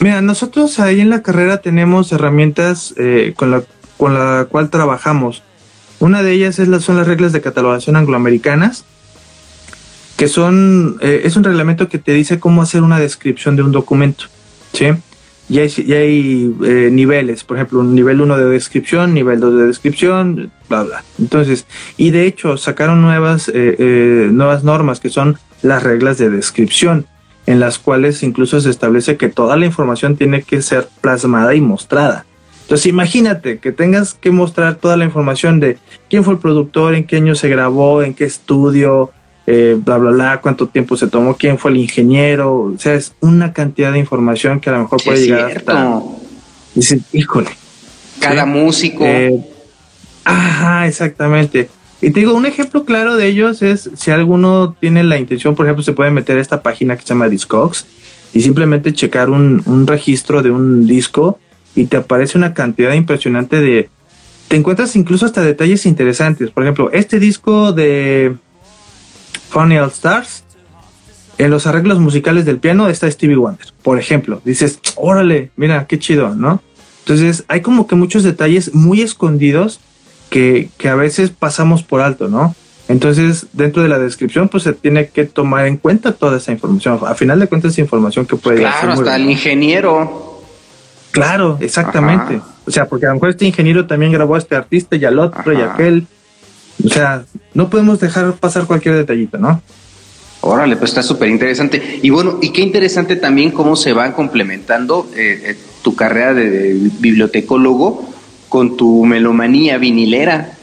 [0.00, 3.62] Mira, nosotros ahí en la carrera tenemos herramientas eh, con, la,
[3.98, 5.42] con la cual trabajamos.
[6.00, 8.84] Una de ellas es la, son las reglas de catalogación angloamericanas,
[10.16, 13.70] que son, eh, es un reglamento que te dice cómo hacer una descripción de un
[13.70, 14.24] documento.
[14.72, 14.86] ¿sí?
[15.52, 20.50] Y hay, eh, niveles, por ejemplo, un nivel 1 de descripción, nivel 2 de descripción,
[20.70, 21.04] bla, bla.
[21.18, 21.66] Entonces,
[21.98, 27.04] y de hecho sacaron nuevas, eh, eh, nuevas normas que son las reglas de descripción,
[27.44, 31.60] en las cuales incluso se establece que toda la información tiene que ser plasmada y
[31.60, 32.24] mostrada.
[32.62, 35.76] Entonces imagínate que tengas que mostrar toda la información de
[36.08, 39.10] quién fue el productor, en qué año se grabó, en qué estudio,
[39.46, 43.14] eh, bla, bla, bla, cuánto tiempo se tomó, quién fue el ingeniero, o sea, es
[43.20, 46.00] una cantidad de información que a lo mejor puede llegar hasta...
[46.74, 47.50] Dicen, híjole.
[48.20, 49.04] Cada músico.
[49.04, 49.44] Eh,
[50.24, 51.68] ajá, exactamente.
[52.00, 55.66] Y te digo, un ejemplo claro de ellos es si alguno tiene la intención, por
[55.66, 57.86] ejemplo, se puede meter a esta página que se llama Discogs
[58.32, 61.38] y simplemente checar un, un registro de un disco
[61.74, 63.90] y te aparece una cantidad impresionante de...
[64.48, 66.50] Te encuentras incluso hasta detalles interesantes.
[66.50, 68.36] Por ejemplo, este disco de
[69.52, 70.44] Funny All Stars.
[71.38, 74.40] En los arreglos musicales del piano está Stevie Wonder, por ejemplo.
[74.44, 76.62] Dices, órale, mira, qué chido, ¿no?
[77.00, 79.80] Entonces hay como que muchos detalles muy escondidos
[80.30, 82.54] que, a veces pasamos por alto, ¿no?
[82.88, 86.98] Entonces, dentro de la descripción, pues se tiene que tomar en cuenta toda esa información.
[87.06, 88.58] A final de cuentas, es información que puede...
[88.58, 90.42] Claro, hasta el ingeniero.
[91.10, 92.40] Claro, exactamente.
[92.66, 95.18] O sea, porque a lo mejor este ingeniero también grabó a este artista y al
[95.18, 96.06] otro y aquel.
[96.84, 99.62] O sea, no podemos dejar pasar cualquier detallito, ¿no?
[100.44, 102.00] Órale, pues está súper interesante.
[102.02, 106.90] Y bueno, y qué interesante también cómo se van complementando eh, eh, tu carrera de,
[106.98, 108.12] bibliotecólogo
[108.48, 110.58] con tu melomanía vinilera.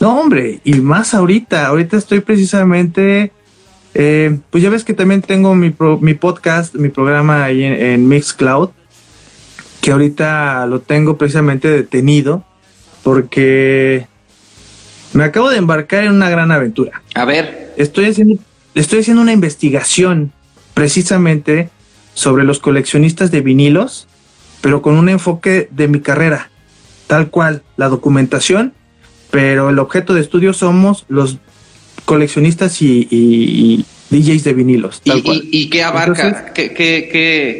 [0.00, 1.66] No, hombre, y más ahorita.
[1.66, 3.30] Ahorita estoy precisamente,
[3.92, 8.08] eh, pues ya ves que también tengo mi, mi podcast, mi programa ahí en, en
[8.08, 8.70] Mixcloud,
[9.82, 12.42] que ahorita lo tengo precisamente detenido
[13.02, 14.06] porque
[15.16, 17.02] me acabo de embarcar en una gran aventura.
[17.14, 17.72] A ver.
[17.78, 18.38] Estoy haciendo,
[18.74, 20.32] estoy haciendo una investigación
[20.74, 21.70] precisamente
[22.12, 24.08] sobre los coleccionistas de vinilos,
[24.60, 26.50] pero con un enfoque de mi carrera,
[27.06, 28.74] tal cual, la documentación,
[29.30, 31.38] pero el objeto de estudio somos los
[32.04, 35.00] coleccionistas y, DJs de vinilos.
[35.04, 37.08] ¿Y, qué abarca, qué, qué,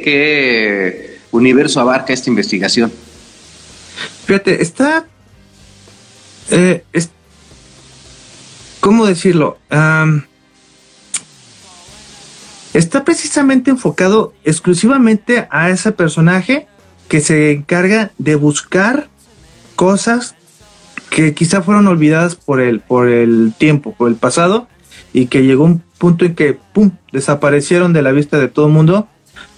[0.04, 2.92] qué, universo abarca esta investigación?
[4.26, 5.06] Fíjate, está,
[6.50, 6.84] eh,
[8.80, 9.58] ¿cómo decirlo?
[12.72, 16.66] está precisamente enfocado exclusivamente a ese personaje
[17.08, 19.08] que se encarga de buscar
[19.76, 20.34] cosas
[21.08, 24.68] que quizá fueron olvidadas por el, por el tiempo, por el pasado,
[25.14, 28.72] y que llegó un punto en que, ¡pum!, desaparecieron de la vista de todo el
[28.72, 29.08] mundo,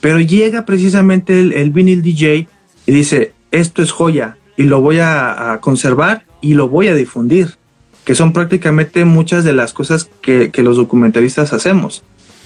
[0.00, 2.46] pero llega precisamente el, el vinil DJ
[2.86, 7.58] y dice, esto es joya, y lo voy a conservar y lo voy a difundir
[8.08, 12.02] que son prácticamente muchas de las cosas que, los documentalistas hacemos.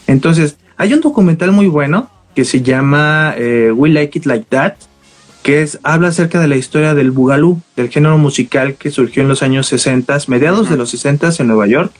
[0.08, 4.72] Entonces, hay un documental muy bueno que se llama eh, We Like It Like That,
[5.44, 9.28] que es, habla acerca de la historia del bugalú, del género musical que surgió en
[9.28, 11.92] los años 60, mediados de los 60 en Nueva York,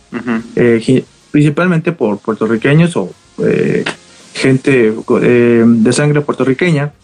[0.56, 3.12] eh, principalmente por puertorriqueños o
[3.44, 3.84] eh,
[4.34, 6.94] gente de sangre puertorriqueña,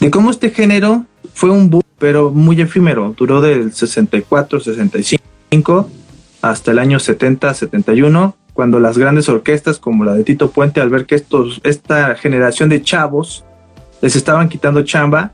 [0.00, 5.29] de cómo este género fue un boom, pero muy efímero, duró del 64, 65
[6.42, 11.06] hasta el año 70-71, cuando las grandes orquestas como la de Tito Puente, al ver
[11.06, 13.44] que estos, esta generación de chavos
[14.00, 15.32] les estaban quitando chamba,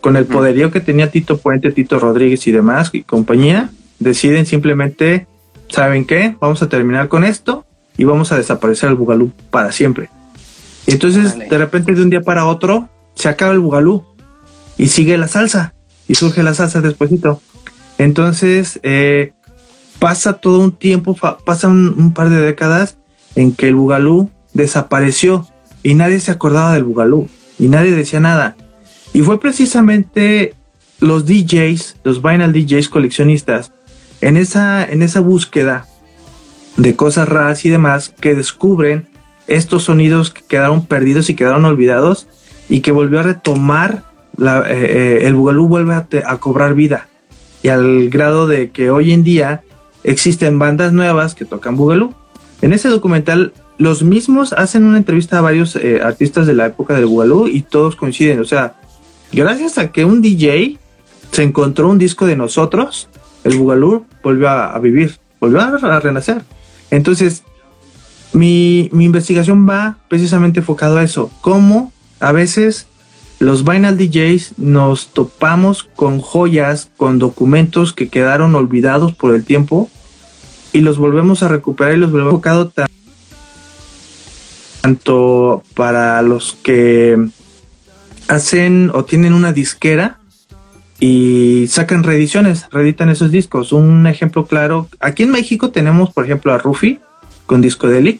[0.00, 5.26] con el poderío que tenía Tito Puente, Tito Rodríguez y demás y compañía, deciden simplemente,
[5.68, 6.36] ¿saben qué?
[6.40, 10.08] Vamos a terminar con esto y vamos a desaparecer el Bugalú para siempre.
[10.86, 14.04] Y entonces, de repente, de un día para otro, se acaba el Bugalú
[14.78, 15.74] y sigue la salsa
[16.08, 17.42] y surge la salsa despuesito.
[17.98, 19.34] Entonces, eh,
[20.00, 22.96] pasa todo un tiempo, pasa un, par de décadas
[23.36, 25.46] en que el Bugalú desapareció
[25.84, 27.28] y nadie se acordaba del Bugalú
[27.58, 28.56] y nadie decía nada.
[29.12, 30.54] Y fue precisamente
[30.98, 33.72] los DJs, los vinyl DJs coleccionistas,
[34.20, 35.86] en esa, en esa búsqueda
[36.76, 39.08] de cosas raras y demás que descubren
[39.46, 42.26] estos sonidos que quedaron perdidos y quedaron olvidados
[42.68, 44.04] y que volvió a retomar
[44.38, 47.08] eh, eh, el bugalú vuelve a, cobrar vida
[47.62, 49.62] y al grado de que hoy en día
[50.04, 52.14] existen bandas nuevas que tocan bugalú.
[52.62, 56.94] En ese documental los mismos hacen una entrevista a varios eh, artistas de la época
[56.94, 58.74] del bugalú y todos coinciden, o sea,
[59.32, 60.78] gracias a que un DJ
[61.32, 63.08] se encontró un disco de nosotros,
[63.44, 66.42] el bugalú volvió a, vivir, volvió a renacer.
[66.90, 67.44] Entonces,
[68.32, 72.86] mi, investigación va precisamente enfocado a eso, cómo a veces
[73.40, 79.90] los vinyl DJs nos topamos con joyas, con documentos que quedaron olvidados por el tiempo
[80.74, 82.70] y los volvemos a recuperar y los volvemos enfocado
[84.82, 87.16] tanto para los que
[88.28, 90.18] hacen o tienen una disquera
[91.00, 93.72] y sacan reediciones, reeditan esos discos.
[93.72, 97.00] Un ejemplo claro, aquí en México tenemos, por ejemplo, a Rufi,
[97.50, 98.16] con disco de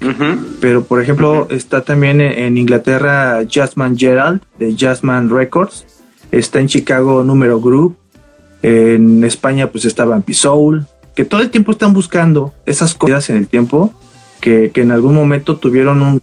[0.61, 5.87] pero por ejemplo está también en, Inglaterra Jasmine Gerald de Jasmine Records,
[6.33, 7.97] está en Chicago Número Group,
[8.61, 13.37] en España pues está Vampy Soul, que todo el tiempo están buscando esas cosas en
[13.37, 13.95] el tiempo
[14.41, 16.21] que, en algún momento tuvieron un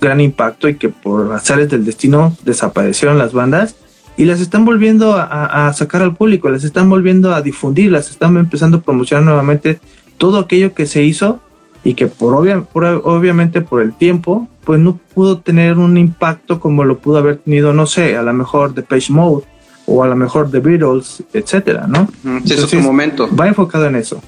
[0.00, 3.76] gran impacto y que por azares del destino desaparecieron las bandas
[4.16, 8.10] y las están volviendo a, a, sacar al público, las están volviendo a difundir, las
[8.10, 9.78] están empezando a promocionar nuevamente
[10.18, 11.40] todo aquello que se hizo
[11.86, 16.98] y que por, obviamente por el tiempo, pues no pudo tener un impacto como lo
[16.98, 19.44] pudo haber tenido, no sé, a lo mejor The Page Mode
[19.86, 22.08] o a lo mejor The Beatles, etcétera, ¿no?
[22.44, 23.28] eso es su momento.
[23.36, 24.20] Va enfocado en eso.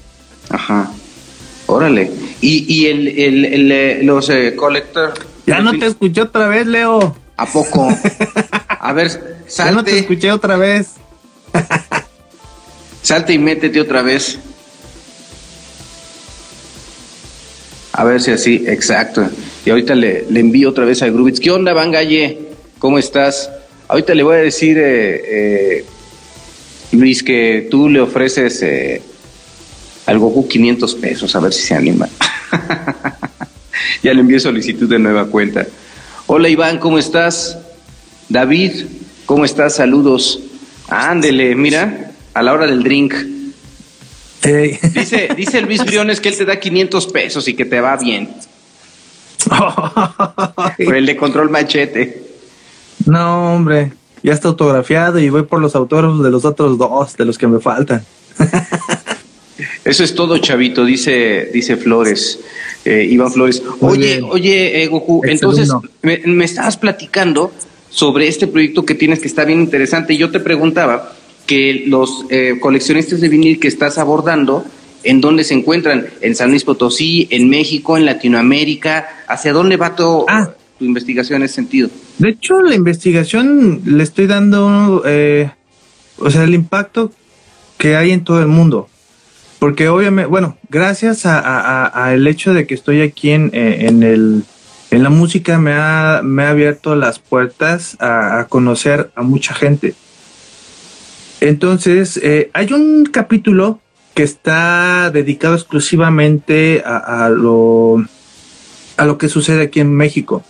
[0.49, 0.89] Ajá.
[1.65, 2.09] Órale.
[2.39, 5.13] Y, y el, el, el, eh, los eh, collector.
[5.45, 7.13] Ya no te escuché otra vez, Leo.
[7.35, 7.89] ¿A poco?
[8.69, 9.09] A ver,
[9.47, 9.71] salte.
[9.71, 10.93] Ya no te escuché otra vez.
[13.01, 14.39] salte y métete otra vez.
[17.99, 19.29] A ver si así, exacto.
[19.65, 21.41] Y ahorita le, le envío otra vez a Grubitz.
[21.41, 22.39] ¿Qué onda, Van Galle?
[22.77, 23.51] ¿Cómo estás?
[23.89, 25.85] Ahorita le voy a decir, eh, eh,
[26.93, 29.01] Luis, que tú le ofreces eh,
[30.05, 32.07] al Goku 500 pesos, a ver si se anima.
[34.01, 35.67] ya le envío solicitud de nueva cuenta.
[36.27, 37.57] Hola, Iván, ¿cómo estás?
[38.29, 38.85] David,
[39.25, 39.75] ¿cómo estás?
[39.75, 40.39] Saludos.
[40.87, 43.13] Ándele, mira, a la hora del drink.
[44.93, 48.29] Dice, dice Luis Briones que él te da 500 pesos y que te va bien.
[50.85, 52.23] por el de control machete.
[53.05, 57.25] No, hombre, ya está autografiado y voy por los autógrafos de los otros dos, de
[57.25, 58.03] los que me faltan.
[59.83, 62.39] Eso es todo, chavito, dice, dice Flores,
[62.85, 63.61] eh, Iván Flores.
[63.81, 65.69] oye, oye, eh, Goku, entonces
[66.01, 67.51] me, me estabas platicando
[67.89, 70.13] sobre este proyecto que tienes que está bien interesante.
[70.13, 71.13] Y yo te preguntaba
[71.49, 74.63] que los eh, coleccionistas de vinil que estás abordando,
[75.03, 76.05] ¿en dónde se encuentran?
[76.21, 79.09] ¿En San Luis Potosí, en México, en Latinoamérica?
[79.27, 80.51] ¿Hacia dónde va todo, ah.
[80.77, 81.89] tu investigación en ese sentido?
[82.19, 85.49] De hecho, la investigación le estoy dando, eh,
[86.19, 87.11] o sea, el impacto
[87.79, 88.87] que hay en todo el mundo.
[89.57, 94.43] Porque obviamente, bueno, gracias a, el hecho de que estoy aquí en, eh, en, el,
[94.91, 99.95] en la música me ha, me ha abierto las puertas a conocer a mucha gente.
[101.41, 103.79] Entonces, eh, hay un capítulo
[104.13, 108.05] que está dedicado exclusivamente a, lo,
[109.17, 110.43] que sucede aquí en México.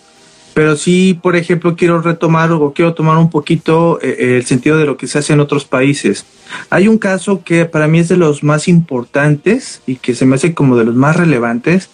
[0.56, 4.86] Pero sí, por ejemplo, quiero retomar o quiero tomar un poquito eh, el sentido de
[4.86, 6.26] lo que se hace en otros países.
[6.70, 10.36] Hay un caso que para mí es de los más importantes y que se me
[10.36, 11.90] hace como de los más relevantes,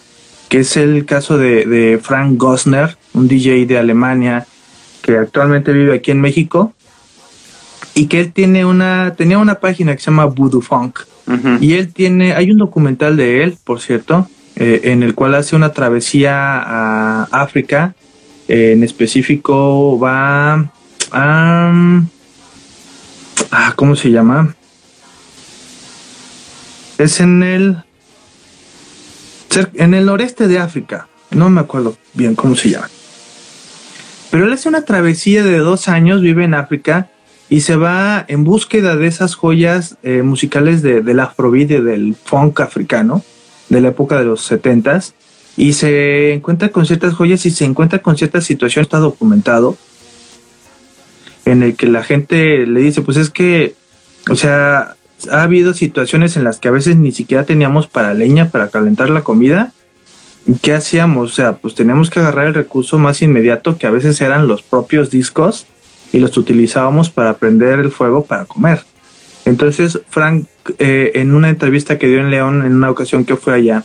[0.48, 4.46] que es el caso de Frank Gosner, un DJ de Alemania
[5.02, 6.72] que actualmente vive aquí en México
[7.96, 11.00] y que él tiene una, tenía una página que se llama Voodoo Funk.
[11.60, 15.56] Y él tiene, hay un documental de él, por cierto, eh, en el cual hace
[15.56, 17.94] una travesía a África.
[18.48, 20.70] en específico va
[21.10, 21.72] a...
[23.50, 24.54] Ah, ¿Cómo se llama?
[26.98, 27.78] Es en el...
[29.74, 31.08] En el noreste de África.
[31.30, 32.90] No me acuerdo bien cómo se llama.
[34.30, 37.08] Pero él hace una travesía de dos años, vive en África
[37.48, 42.60] y se va en búsqueda de esas joyas eh, musicales de, del afrobeat del funk
[42.60, 43.22] africano
[43.68, 45.14] de la época de los setentas
[45.56, 49.76] y se encuentra con ciertas joyas y se encuentra con ciertas situaciones, está documentado,
[51.44, 53.74] en el que la gente le dice, pues es que,
[54.28, 54.96] o sea,
[55.30, 59.08] ha habido situaciones en las que a veces ni siquiera teníamos para leña para calentar
[59.08, 59.72] la comida.
[60.60, 61.32] ¿Qué hacíamos?
[61.32, 64.62] O sea, pues teníamos que agarrar el recurso más inmediato que a veces eran los
[64.62, 65.66] propios discos
[66.16, 68.80] y los utilizábamos para prender el fuego para comer.
[69.44, 70.46] Entonces Frank,
[70.78, 73.84] eh, en una entrevista que dio en León en una ocasión que fue allá,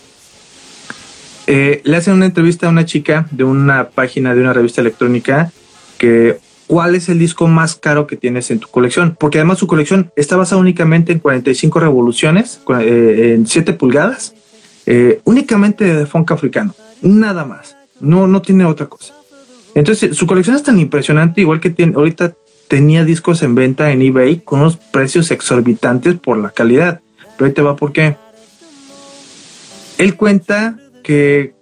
[1.45, 5.51] eh, le hacen una entrevista a una chica de una página de una revista electrónica
[5.97, 9.67] que cuál es el disco más caro que tienes en tu colección, porque además su
[9.67, 14.33] colección está basada únicamente en 45 revoluciones, eh, en 7 pulgadas,
[14.85, 19.20] eh, únicamente de funk africano, nada más, no, no tiene otra cosa.
[19.75, 22.33] Entonces su colección es tan impresionante, igual que tiene, ahorita
[22.67, 27.01] tenía discos en venta en eBay con unos precios exorbitantes por la calidad,
[27.37, 28.15] pero ahí te va por qué.
[29.97, 31.53] Él cuenta que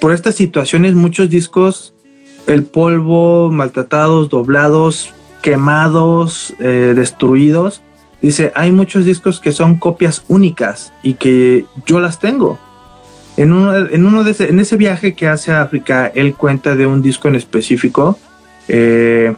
[0.00, 1.94] por estas situaciones muchos discos,
[2.46, 7.82] el polvo, maltratados, doblados, quemados, eh, destruidos,
[8.22, 12.58] dice, hay muchos discos que son copias únicas y que yo las tengo.
[13.36, 16.74] En uno, en uno de ese, en ese viaje que hace a África, él cuenta
[16.74, 18.18] de un disco en específico
[18.68, 19.34] eh,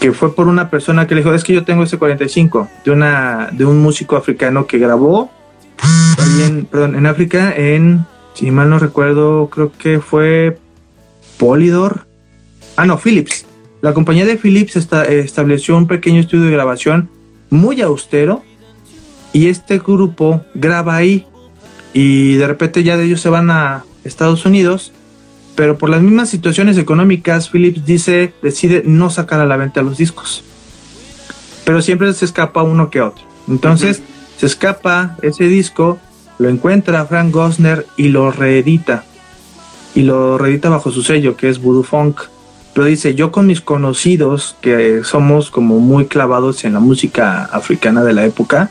[0.00, 2.90] que fue por una persona que le dijo, es que yo tengo ese 45 de,
[2.90, 5.30] una, de un músico africano que grabó
[6.72, 10.58] en, África en si mal no recuerdo, creo que fue
[11.38, 12.06] Polydor.
[12.76, 13.46] Ah, no, Philips.
[13.80, 17.10] La compañía de Philips estableció un pequeño estudio de grabación
[17.50, 18.42] muy austero
[19.32, 21.26] y este grupo graba ahí
[21.92, 24.92] y de repente ya de ellos se van a Estados Unidos,
[25.54, 29.98] pero por las mismas situaciones económicas Philips dice decide no sacar a la venta los
[29.98, 30.44] discos.
[31.64, 33.24] Pero siempre se escapa uno que otro.
[33.46, 34.02] Entonces,
[34.38, 35.98] se escapa ese disco
[36.38, 39.04] lo encuentra Frank Gosner y lo reedita.
[39.94, 42.20] Y lo reedita bajo su sello, que es Voodoo Funk.
[42.74, 48.04] Pero dice, yo con mis conocidos, que somos como muy clavados en la música africana
[48.04, 48.70] de la época,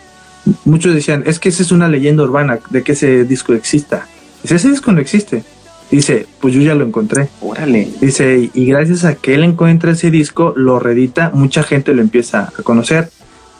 [0.66, 4.08] muchos decían, es que esa es una leyenda urbana de que ese disco exista.
[4.44, 5.44] Dice, ese disco no existe.
[5.90, 7.30] Dice, pues yo ya lo encontré.
[7.42, 7.88] Órale.
[8.02, 12.52] Dice, y gracias a que él encuentra ese disco, lo reedita, mucha gente lo empieza
[12.58, 13.10] a conocer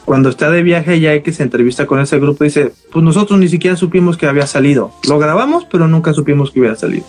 [0.08, 3.38] cuando está de viaje ya hay que se entrevista con ese grupo, dice, pues nosotros
[3.38, 4.90] ni siquiera supimos que había salido.
[5.06, 7.04] Lo grabamos, pero nunca supimos que hubiera salido.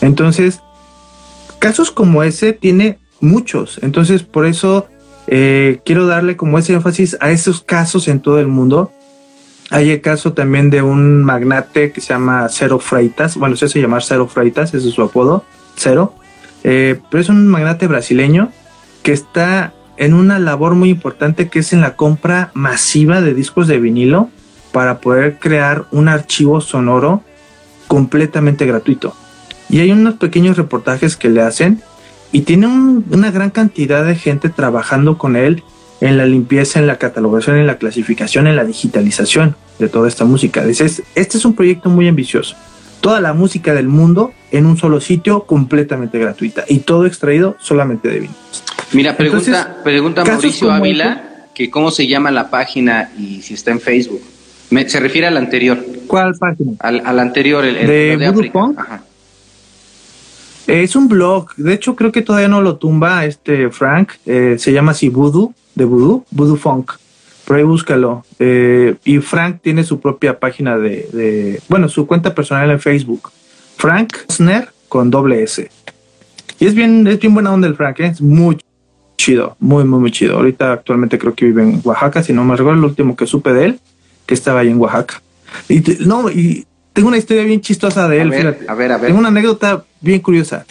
[0.00, 0.62] Entonces,
[1.58, 3.78] casos como ese tiene muchos.
[3.82, 4.86] Entonces, por eso
[5.26, 8.92] eh, quiero darle como ese énfasis a esos casos en todo el mundo.
[9.70, 13.36] Hay el caso también de un magnate que se llama Cero Freitas.
[13.36, 15.44] Bueno, se hace llamar Cero Freitas, ese es su apodo,
[15.76, 16.14] Cero.
[16.62, 18.50] Eh, pero es un magnate brasileño
[19.02, 23.66] que está en una labor muy importante que es en la compra masiva de discos
[23.66, 24.30] de vinilo
[24.72, 27.22] para poder crear un archivo sonoro
[27.88, 29.14] completamente gratuito.
[29.68, 31.82] Y hay unos pequeños reportajes que le hacen
[32.32, 35.62] y tiene una gran cantidad de gente trabajando con él
[36.00, 40.24] en la limpieza, en la catalogación, en la clasificación, en la digitalización de toda esta
[40.24, 40.64] música.
[40.64, 42.56] Dices, este es un proyecto muy ambicioso.
[43.00, 48.08] Toda la música del mundo en un solo sitio completamente gratuita y todo extraído solamente
[48.08, 48.38] de vinilo.
[48.92, 53.80] Mira, pregunta, pregunta Mauricio Ávila que cómo se llama la página y si está en
[53.80, 54.20] Facebook.
[54.86, 55.82] se refiere al anterior.
[56.06, 56.72] ¿Cuál página?
[56.80, 58.50] Al, anterior, el, de, de
[60.66, 61.54] Es un blog.
[61.56, 64.12] De hecho, creo que todavía no lo tumba este Frank.
[64.26, 66.92] Eh, se llama así Voodoo, de Voodoo, Voodoo Funk.
[67.44, 68.24] Por ahí búscalo.
[68.38, 73.30] Eh, y Frank tiene su propia página de, de, bueno, su cuenta personal en Facebook.
[73.76, 75.70] Frank Sner con doble S.
[76.58, 78.06] Y es bien, es bien buena onda el Frank, ¿eh?
[78.06, 78.58] es muy
[79.16, 80.36] chido, muy, muy, muy chido.
[80.36, 83.52] Ahorita actualmente creo que vive en Oaxaca, si no me recuerdo, el último que supe
[83.52, 83.80] de él,
[84.24, 85.22] que estaba ahí en Oaxaca.
[85.68, 88.32] Y no, y tengo una historia bien chistosa de él.
[88.32, 89.06] A ver, a ver, a ver.
[89.08, 90.66] Tengo una anécdota bien curiosa.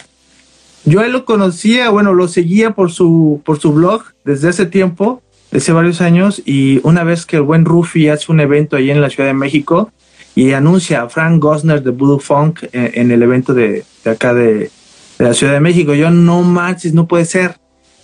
[0.84, 4.66] Yo a él lo conocía, bueno, lo seguía por su, por su blog desde hace
[4.66, 8.90] tiempo, desde varios años, y una vez que el buen Rufi hace un evento ahí
[8.90, 9.92] en la Ciudad de México
[10.34, 14.70] y anuncia a Frank Gosner de Voodoo Funk en, el evento de, acá de,
[15.18, 17.56] de, la Ciudad de México, yo no manches, no puede ser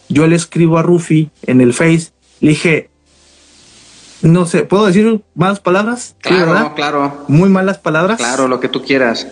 [0.09, 2.11] yo le escribo a Rufi en el Face,
[2.41, 2.91] le dije,
[4.23, 6.15] no sé, ¿puedo decir malas palabras?
[6.21, 7.25] Claro, claro.
[7.29, 8.19] Muy malas palabras.
[8.19, 9.27] Claro, lo que tú quieras.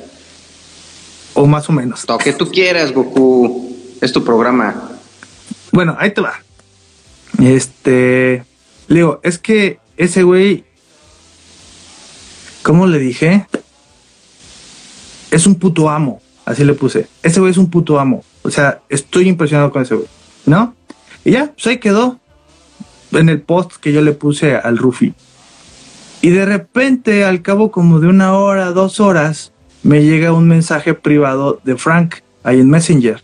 [1.35, 2.07] O más o menos.
[2.09, 3.77] Lo que tú quieras, Goku.
[4.01, 4.91] Es tu programa.
[5.73, 6.35] Bueno, ahí te va.
[7.41, 8.45] Este,
[8.89, 10.65] le digo, es que ese güey,
[12.63, 13.47] ¿cómo le dije?
[15.31, 17.07] Es un puto amo, así le puse.
[17.23, 18.25] Ese güey es un puto amo.
[18.43, 20.09] O sea, estoy impresionado con ese güey.
[20.47, 20.75] ¿no?
[21.25, 22.20] Y ya, pues ahí quedó
[23.13, 25.15] en el post que yo le puse al Rufi.
[26.23, 29.53] Y de repente, al cabo como de una hora, dos horas,
[29.83, 33.23] me llega un mensaje privado de Frank ahí en Messenger.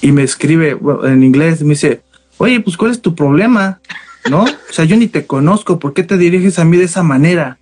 [0.00, 2.02] Y me escribe en inglés, me dice,
[2.38, 3.80] oye, pues ¿cuál es tu problema?
[4.28, 4.42] ¿No?
[4.42, 7.58] O sea, yo ni te conozco, ¿por qué te diriges a mí de esa manera?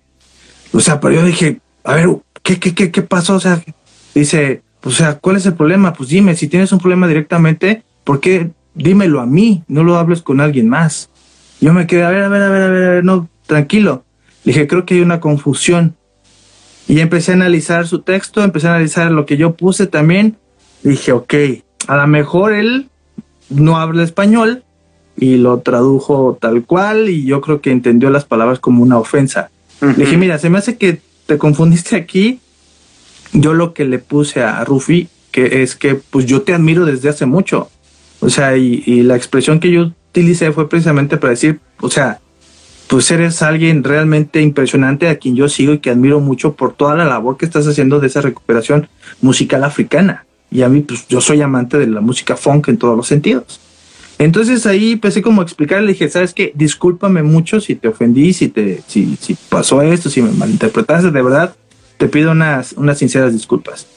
[0.73, 2.09] O sea, pero yo dije, a ver,
[2.41, 3.35] ¿qué, qué, qué, qué pasó?
[3.35, 3.61] O sea,
[4.15, 5.93] dice, o sea, ¿cuál es el problema?
[5.93, 9.63] Pues dime, si tienes un problema directamente, ¿por qué dímelo a mí?
[9.67, 11.09] No lo hables con alguien más.
[11.61, 14.03] Yo me quedé, a ver, a ver, a ver, a ver, a ver, no, tranquilo.
[14.43, 15.95] Le dije, creo que hay una confusión.
[16.87, 20.37] Y empecé a analizar su texto, empecé a analizar lo que yo puse también.
[20.81, 21.33] Dije, ok,
[21.87, 22.89] a lo mejor él
[23.49, 24.63] no habla español
[25.15, 29.51] y lo tradujo tal cual y yo creo que entendió las palabras como una ofensa.
[29.81, 32.39] Le dije, mira, se me hace que te confundiste aquí.
[33.33, 37.09] Yo lo que le puse a Rufi, que es que pues yo te admiro desde
[37.09, 37.69] hace mucho.
[38.19, 42.19] O sea, y, y la expresión que yo utilicé fue precisamente para decir, o sea,
[42.87, 46.95] pues eres alguien realmente impresionante a quien yo sigo y que admiro mucho por toda
[46.95, 48.89] la labor que estás haciendo de esa recuperación
[49.21, 50.25] musical africana.
[50.51, 53.61] Y a mí, pues yo soy amante de la música funk en todos los sentidos.
[54.19, 56.51] Entonces ahí empecé como a explicar, le dije, ¿sabes qué?
[56.53, 61.21] Discúlpame mucho si te ofendí, si te, si, si pasó esto, si me malinterpretaste, de
[61.21, 61.55] verdad,
[61.97, 63.87] te pido unas, unas sinceras disculpas.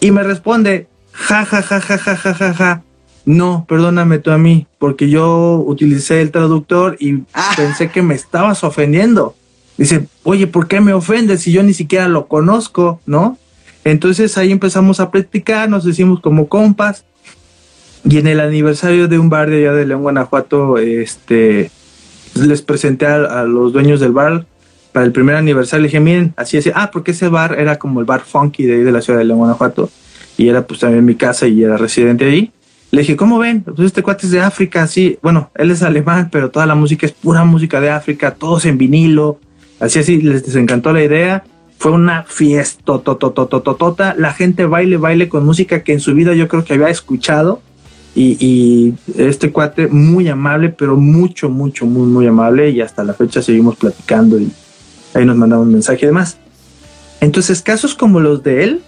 [0.00, 2.82] Y me responde, ja, ja, ja, ja, ja, ja, ja, ja.
[3.28, 7.52] No, perdóname tú a mí, porque yo utilicé el traductor y ah.
[7.58, 9.34] pensé que me estabas ofendiendo.
[9.76, 13.36] Dice, oye, ¿por qué me ofendes si yo ni siquiera lo conozco, no?
[13.84, 17.04] Entonces ahí empezamos a practicar, nos hicimos como compas
[18.02, 21.70] y en el aniversario de un bar de allá de León, Guanajuato, este,
[22.34, 24.46] les presenté a, los dueños del bar
[24.92, 25.82] para el primer aniversario.
[25.82, 26.70] Le dije, miren, así así.
[26.74, 29.26] Ah, porque ese bar era como el bar funky de ahí de la ciudad de
[29.26, 29.90] León, Guanajuato.
[30.38, 32.52] Y era pues también mi casa y era residente ahí.
[32.90, 33.62] Le dije, ¿cómo ven?
[33.62, 35.18] Pues este cuate es de África, sí.
[35.22, 38.78] Bueno, él es alemán, pero toda la música es pura música de África, todos en
[38.78, 39.38] vinilo.
[39.78, 41.44] Así así, les, encantó la idea.
[41.78, 44.14] Fue una fiesta, tota.
[44.16, 47.60] La gente baile, baile con música que en su vida yo creo que había escuchado
[48.14, 52.70] y, este cuate muy amable, pero mucho, mucho, muy, muy amable.
[52.70, 54.50] Y hasta la fecha seguimos platicando y
[55.14, 56.38] ahí nos mandamos un mensaje y demás.
[57.20, 58.82] Entonces, casos como los de él,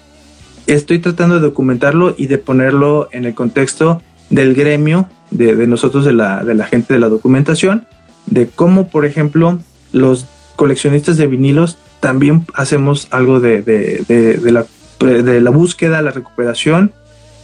[0.67, 6.13] estoy tratando de documentarlo y de ponerlo en el contexto del gremio, de, nosotros, de
[6.13, 7.87] la, de la gente de la documentación,
[8.27, 9.59] de cómo, por ejemplo,
[9.93, 14.67] los coleccionistas de vinilos también hacemos algo de, de, de, la,
[15.01, 16.93] de la búsqueda, la recuperación,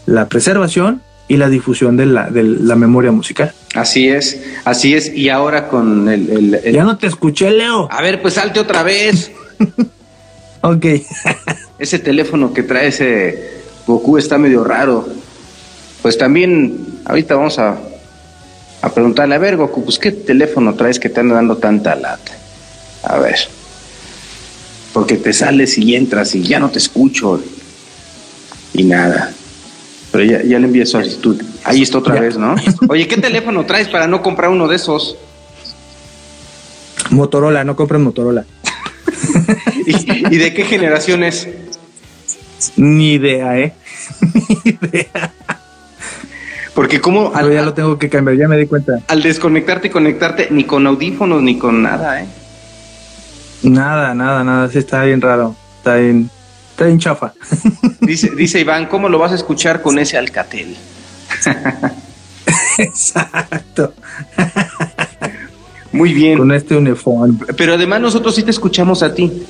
[0.07, 3.53] la preservación y la difusión de la, de la memoria musical.
[3.75, 5.13] Así es, así es.
[5.13, 7.89] Y ahora con el, Ya no te escuché, Leo.
[7.91, 9.33] A ver, pues salte otra vez.
[10.63, 10.85] ok.
[11.79, 15.09] ese teléfono que trae ese Goku está medio raro.
[16.03, 17.79] Pues también, ahorita vamos a,
[18.83, 22.33] a preguntarle, a ver, Goku, pues qué teléfono traes que te anda dando tanta lata.
[23.03, 23.39] A ver.
[24.93, 27.43] Porque te sales y entras y ya no te escucho.
[28.73, 29.33] Y nada.
[30.13, 31.43] Pero ya, ya le envié solicitud.
[31.65, 32.55] Ahí está otra vez, ¿no?
[32.89, 35.17] Oye, ¿qué teléfono traes para no comprar uno de esos?
[37.11, 38.45] Motorola, no compren Motorola.
[39.87, 41.49] ¿Y, de qué generación es?
[42.77, 43.73] Ni idea, ¿eh?
[44.65, 45.33] Ni idea.
[46.75, 47.33] Porque como...
[47.35, 49.01] Al, ya lo tengo que cambiar, ya me di cuenta.
[49.09, 52.27] Al desconectarte y conectarte, ni con audífonos, ni con nada, ¿eh?
[53.63, 55.57] Nada, nada, nada, sí está bien raro.
[55.79, 56.31] Está bien,
[56.77, 57.33] Está bien chafa.
[58.03, 60.77] Dice, dice Iván, ¿cómo lo vas a escuchar con ese Alcatel?
[62.79, 63.95] Exacto.
[65.93, 66.37] Muy bien.
[66.37, 67.39] Con este uniforme.
[67.57, 69.47] Pero además nosotros sí te escuchamos a ti.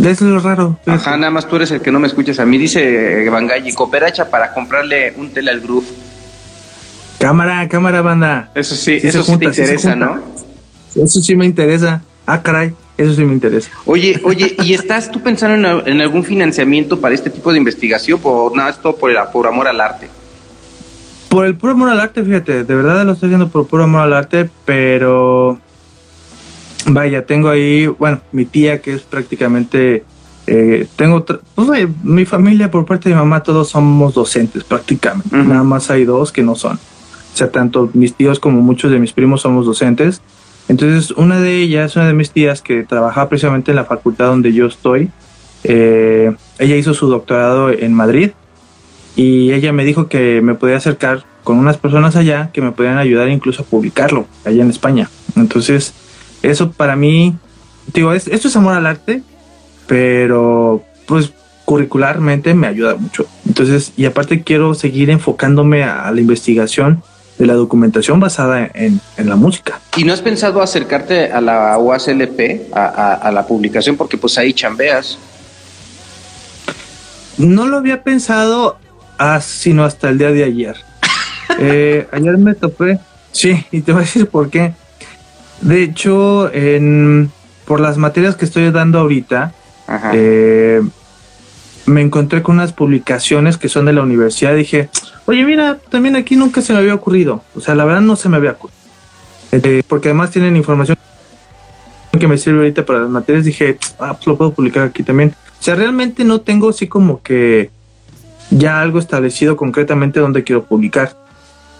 [0.00, 0.78] Eso es lo raro.
[0.86, 2.56] Ajá, nada más tú eres el que no me escuchas a mí.
[2.56, 5.86] Dice Bangalli, cooperacha para comprarle un tele al groove.
[7.18, 8.50] Cámara, cámara, banda.
[8.54, 10.20] Eso sí, eso sí te interesa, ¿no?
[10.94, 12.02] Eso sí me interesa.
[12.26, 12.72] Ah, caray.
[12.96, 13.70] Eso sí me interesa.
[13.84, 18.20] Oye, oye, ¿y estás tú pensando en, algún financiamiento para este tipo de investigación?
[18.20, 20.08] Por nada, esto por, el, por amor al arte.
[21.28, 24.02] Por el puro amor al arte, fíjate, de verdad lo estoy haciendo por puro amor
[24.02, 25.60] al arte, pero
[26.94, 30.04] vaya, tengo ahí, bueno, mi tía que es prácticamente,
[30.46, 35.62] eh, tengo, pues mi familia por parte de mi mamá todos somos docentes prácticamente, nada
[35.62, 36.76] más hay dos que no son.
[36.76, 40.20] O sea, tanto mis tíos como muchos de mis primos somos docentes
[40.70, 44.52] entonces, una de ellas, una de mis tías que trabajaba precisamente en la facultad donde
[44.52, 45.10] yo estoy,
[45.64, 48.30] eh, ella hizo su doctorado en Madrid
[49.16, 52.98] y ella me dijo que me podía acercar con unas personas allá que me podían
[52.98, 55.10] ayudar incluso a publicarlo allá en España.
[55.34, 55.92] Entonces,
[56.42, 57.36] eso para mí,
[57.92, 59.22] digo, esto es amor al arte,
[59.86, 61.32] pero pues
[61.64, 63.26] curricularmente me ayuda mucho.
[63.46, 67.02] Entonces, y aparte quiero seguir enfocándome a la investigación
[67.38, 69.80] de la documentación basada en, la música.
[69.96, 75.18] ¿Y no has pensado acercarte a la UASLP, a, la publicación, porque pues ahí chambeas?
[77.38, 78.76] No lo había pensado
[79.18, 80.76] ah, sino hasta el día de ayer.
[81.58, 83.00] Eh, ayer me topé,
[83.32, 84.72] sí, y te voy a decir por qué.
[85.60, 87.30] De hecho, en,
[87.66, 89.52] por las materias que estoy dando ahorita,
[90.12, 90.80] eh,
[91.86, 94.54] me encontré con unas publicaciones que son de la universidad.
[94.54, 94.88] Dije,
[95.26, 97.42] oye, mira, también aquí nunca se me había ocurrido.
[97.54, 98.80] O sea, la verdad no se me había ocurrido.
[99.52, 100.96] Eh, porque además tienen información
[102.18, 105.34] que me sirve ahorita para las materias, dije, ah, pues lo puedo publicar aquí también.
[105.60, 107.70] O sea, realmente no tengo así como que
[108.50, 111.16] ya algo establecido concretamente donde quiero publicar.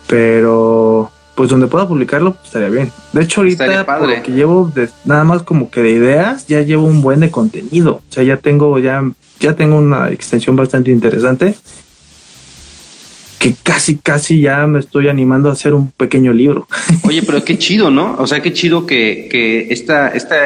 [0.06, 1.10] Pero
[1.40, 2.92] pues donde pueda publicarlo pues, estaría bien.
[3.14, 4.70] De hecho, ahorita que llevo
[5.06, 8.02] nada más como que de ideas, ya llevo un buen de contenido.
[8.06, 9.02] O sea, ya tengo ya
[9.38, 11.54] ya tengo una extensión bastante interesante
[13.38, 16.68] que casi, casi ya me estoy animando a hacer un pequeño libro.
[17.04, 18.16] Oye, pero qué chido, ¿no?
[18.18, 20.36] O sea, qué chido que, que esta, esta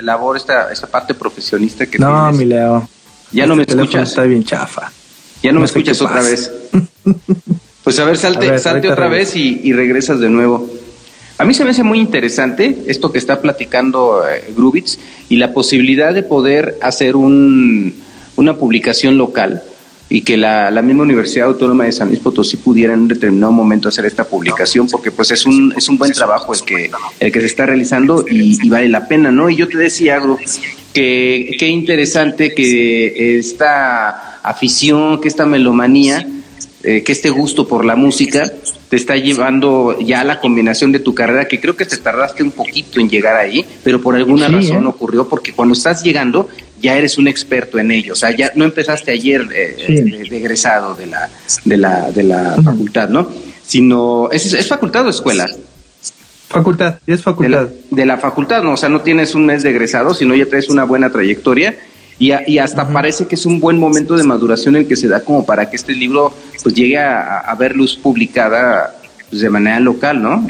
[0.00, 2.86] labor, esta, esta parte profesionista que No, mi Leo.
[3.32, 4.10] Ya no me este escuchas.
[4.10, 4.92] Está bien chafa.
[5.42, 6.52] Ya no, me escuchas otra vez.
[7.84, 10.68] Pues a ver, salte, salte otra vez y, regresas de nuevo.
[11.36, 15.52] A mí se me hace muy interesante esto que está platicando eh, Grubitz y la
[15.52, 17.94] posibilidad de poder hacer un,
[18.36, 19.62] una publicación local
[20.08, 23.52] y que la, la, misma Universidad Autónoma de San Luis Potosí pudiera en un determinado
[23.52, 27.32] momento hacer esta publicación, porque pues es un, es un buen trabajo el que, el
[27.32, 29.50] que se está realizando y, vale la pena, ¿no?
[29.50, 30.38] Y yo te decía, algo
[30.92, 36.26] que qué interesante que esta afición, que esta melomanía
[36.86, 38.52] eh, que este gusto por la música
[38.90, 42.42] te está llevando ya a la combinación de tu carrera, que creo que te tardaste
[42.42, 44.86] un poquito en llegar ahí, pero por alguna razón ¿eh?
[44.86, 46.48] ocurrió, porque cuando estás llegando
[46.82, 50.94] ya eres un experto en ello, o sea, ya no empezaste ayer eh, de, egresado
[50.94, 51.30] de la,
[51.64, 53.30] de la, de la facultad, ¿no?
[53.66, 55.46] Sino, ¿es, ¿es facultad o escuela?
[56.48, 57.68] Facultad, es facultad.
[57.90, 58.74] De la, facultad, ¿no?
[58.74, 61.74] O sea, no tienes un mes de egresado, sino ya traes una buena trayectoria
[62.18, 65.20] y, y hasta parece que es un buen momento de maduración el que se da
[65.20, 68.94] como para que este libro pues llegue a, ver luz publicada
[69.28, 70.46] pues, de manera local, ¿no?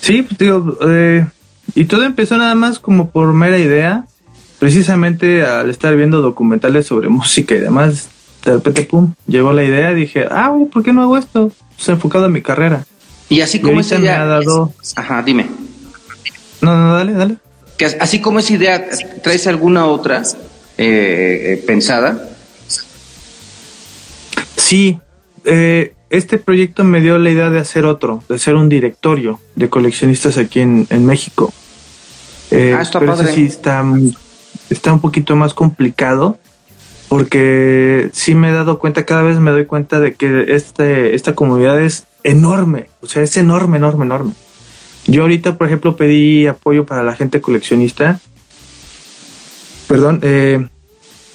[0.00, 1.26] Sí, pues digo, eh,
[1.74, 4.04] y todo empezó nada más como por mera idea,
[4.58, 8.08] precisamente al estar viendo documentales sobre música y demás,
[8.44, 11.50] de repente, pum, llegó la idea y dije, ah, ¿por qué no hago esto?
[11.76, 12.84] Pues enfocado en mi carrera.
[13.30, 13.98] Y así como esa.
[13.98, 14.74] Me ha dado...
[14.96, 15.46] Ajá, dime.
[16.60, 17.36] No, no, dale, dale
[17.76, 18.86] que así como esa idea,
[19.22, 20.22] ¿traes alguna otra
[20.78, 22.30] eh, eh, pensada?
[24.56, 24.98] Sí,
[25.44, 29.68] eh, este proyecto me dio la idea de hacer otro, de hacer un directorio de
[29.68, 31.52] coleccionistas aquí en, México.
[32.52, 33.32] ah, está pero padre.
[33.32, 33.84] sí está,
[34.70, 36.38] está un poquito más complicado
[37.08, 41.34] porque sí me he dado cuenta, cada vez me doy cuenta de que este, esta
[41.34, 44.32] comunidad es enorme, o sea, es enorme, enorme, enorme.
[45.06, 48.20] Yo ahorita, por ejemplo, pedí apoyo para la gente coleccionista.
[49.86, 50.66] Perdón, eh,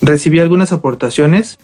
[0.01, 1.59] recibí algunas aportaciones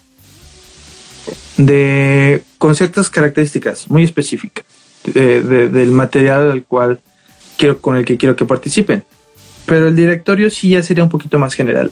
[1.57, 4.65] de con ciertas características muy específicas
[5.03, 6.99] del material al cual
[7.57, 9.03] quiero con el que quiero que participen.
[9.65, 11.91] Pero el directorio sí ya sería un poquito más general.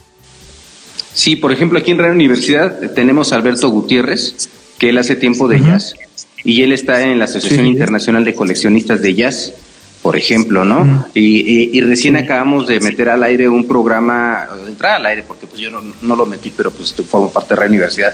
[1.12, 5.46] Sí, por ejemplo, aquí en Real Universidad tenemos a Alberto Gutiérrez, que él hace tiempo
[5.46, 5.94] de jazz,
[6.42, 9.54] y él está en la Asociación Internacional de Coleccionistas de Jazz
[10.04, 11.06] por ejemplo, ¿no?
[11.14, 15.70] y, recién acabamos de meter al aire un programa, entrar al aire, porque pues yo
[15.70, 18.12] no, lo metí, pero pues formo parte de la universidad,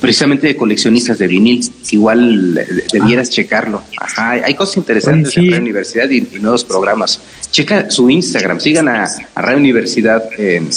[0.00, 3.30] precisamente de coleccionistas de vinil, igual debieras ah.
[3.30, 3.80] checarlo.
[3.96, 7.20] Ajá, hay cosas interesantes en la universidad y, nuevos programas.
[7.52, 9.06] Checa su Instagram, sigan a,
[9.36, 10.68] Radio Universidad en,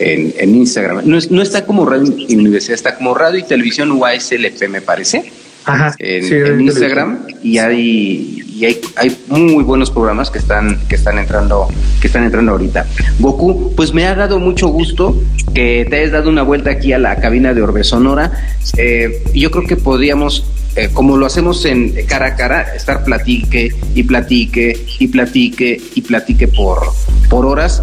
[0.00, 1.02] en, Instagram.
[1.04, 5.30] No, no, está como Radio Universidad, está como Radio y Televisión UASLP, me parece.
[5.64, 11.18] Ajá, en, Instagram y hay y hay, hay, muy buenos programas que están que están
[11.18, 11.68] entrando
[12.00, 12.86] que están entrando ahorita.
[13.18, 15.16] Goku, pues me ha dado mucho gusto
[15.54, 18.32] que te hayas dado una vuelta aquí a la cabina de Orbe Sonora.
[18.76, 20.44] Eh, yo creo que podríamos
[20.76, 26.00] eh, como lo hacemos en cara a cara, estar platique y platique y platique y
[26.02, 26.78] platique por,
[27.28, 27.82] por horas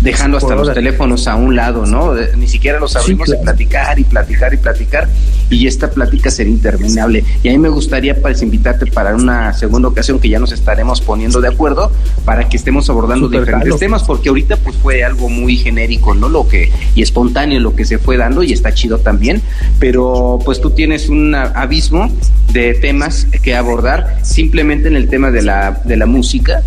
[0.00, 2.14] dejando hasta los teléfonos a un lado, ¿no?
[2.36, 5.08] Ni siquiera los abrimos de platicar y platicar y platicar
[5.48, 7.24] y esta plática sería interminable.
[7.42, 11.00] Y a mí me gustaría pues, invitarte para una segunda ocasión que ya nos estaremos
[11.00, 11.92] poniendo de acuerdo
[12.24, 16.28] para que estemos abordando diferentes temas, porque ahorita pues fue algo muy genérico, ¿no?
[16.28, 19.42] Lo que, y espontáneo lo que se fue dando y está chido también,
[19.78, 22.10] pero pues tú tienes un abismo
[22.52, 26.62] de temas que abordar simplemente en el tema de la, de la música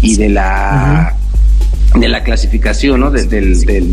[0.00, 1.16] y de la
[1.94, 3.10] de la clasificación, ¿no?
[3.10, 3.20] De,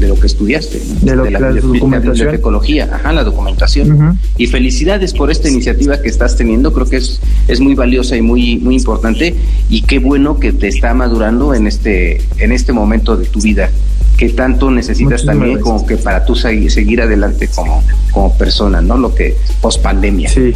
[0.07, 2.33] lo que estudiaste, de, lo, la, documentación.
[2.33, 4.17] ecología, ajá, la documentación.
[4.37, 8.21] Y felicidades por esta iniciativa que estás teniendo, creo que es, es muy valiosa y
[8.21, 9.35] muy, muy importante
[9.69, 13.69] y qué bueno que te está madurando en este, en este momento de tu vida,
[14.17, 18.97] que tanto necesitas también como que para tú seguir adelante como, como persona, ¿no?
[18.97, 20.29] Lo que post pandemia.
[20.29, 20.53] Sí.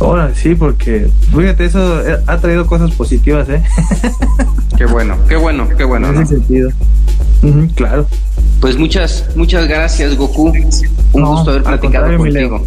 [0.00, 3.62] Ahora sí, porque fíjate, eso ha traído cosas positivas, ¿eh?
[4.78, 6.08] Qué bueno, qué bueno, qué bueno.
[6.10, 6.70] En ese sentido.
[7.74, 8.06] claro.
[8.60, 10.52] Pues muchas, muchas gracias, Goku.
[11.12, 12.64] Un gusto haber platicado contigo.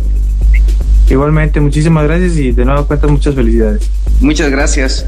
[1.09, 3.89] Igualmente, muchísimas gracias y de nuevo cuenta muchas felicidades.
[4.19, 5.05] Muchas gracias.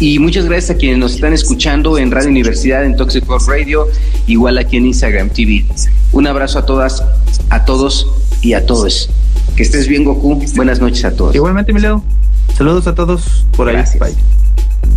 [0.00, 3.86] Y muchas gracias a quienes nos están escuchando en Radio Universidad, en Toxic Radio,
[4.26, 5.66] igual aquí en Instagram TV.
[6.12, 7.02] Un abrazo a todas,
[7.50, 8.08] a todos
[8.42, 9.10] y a todos.
[9.56, 10.40] Que estés bien, Goku.
[10.54, 11.34] Buenas noches a todos.
[11.34, 12.02] Igualmente, mi Leo.
[12.56, 13.82] Saludos a todos por ahí.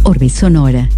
[0.04, 0.90] Orbe Sonora.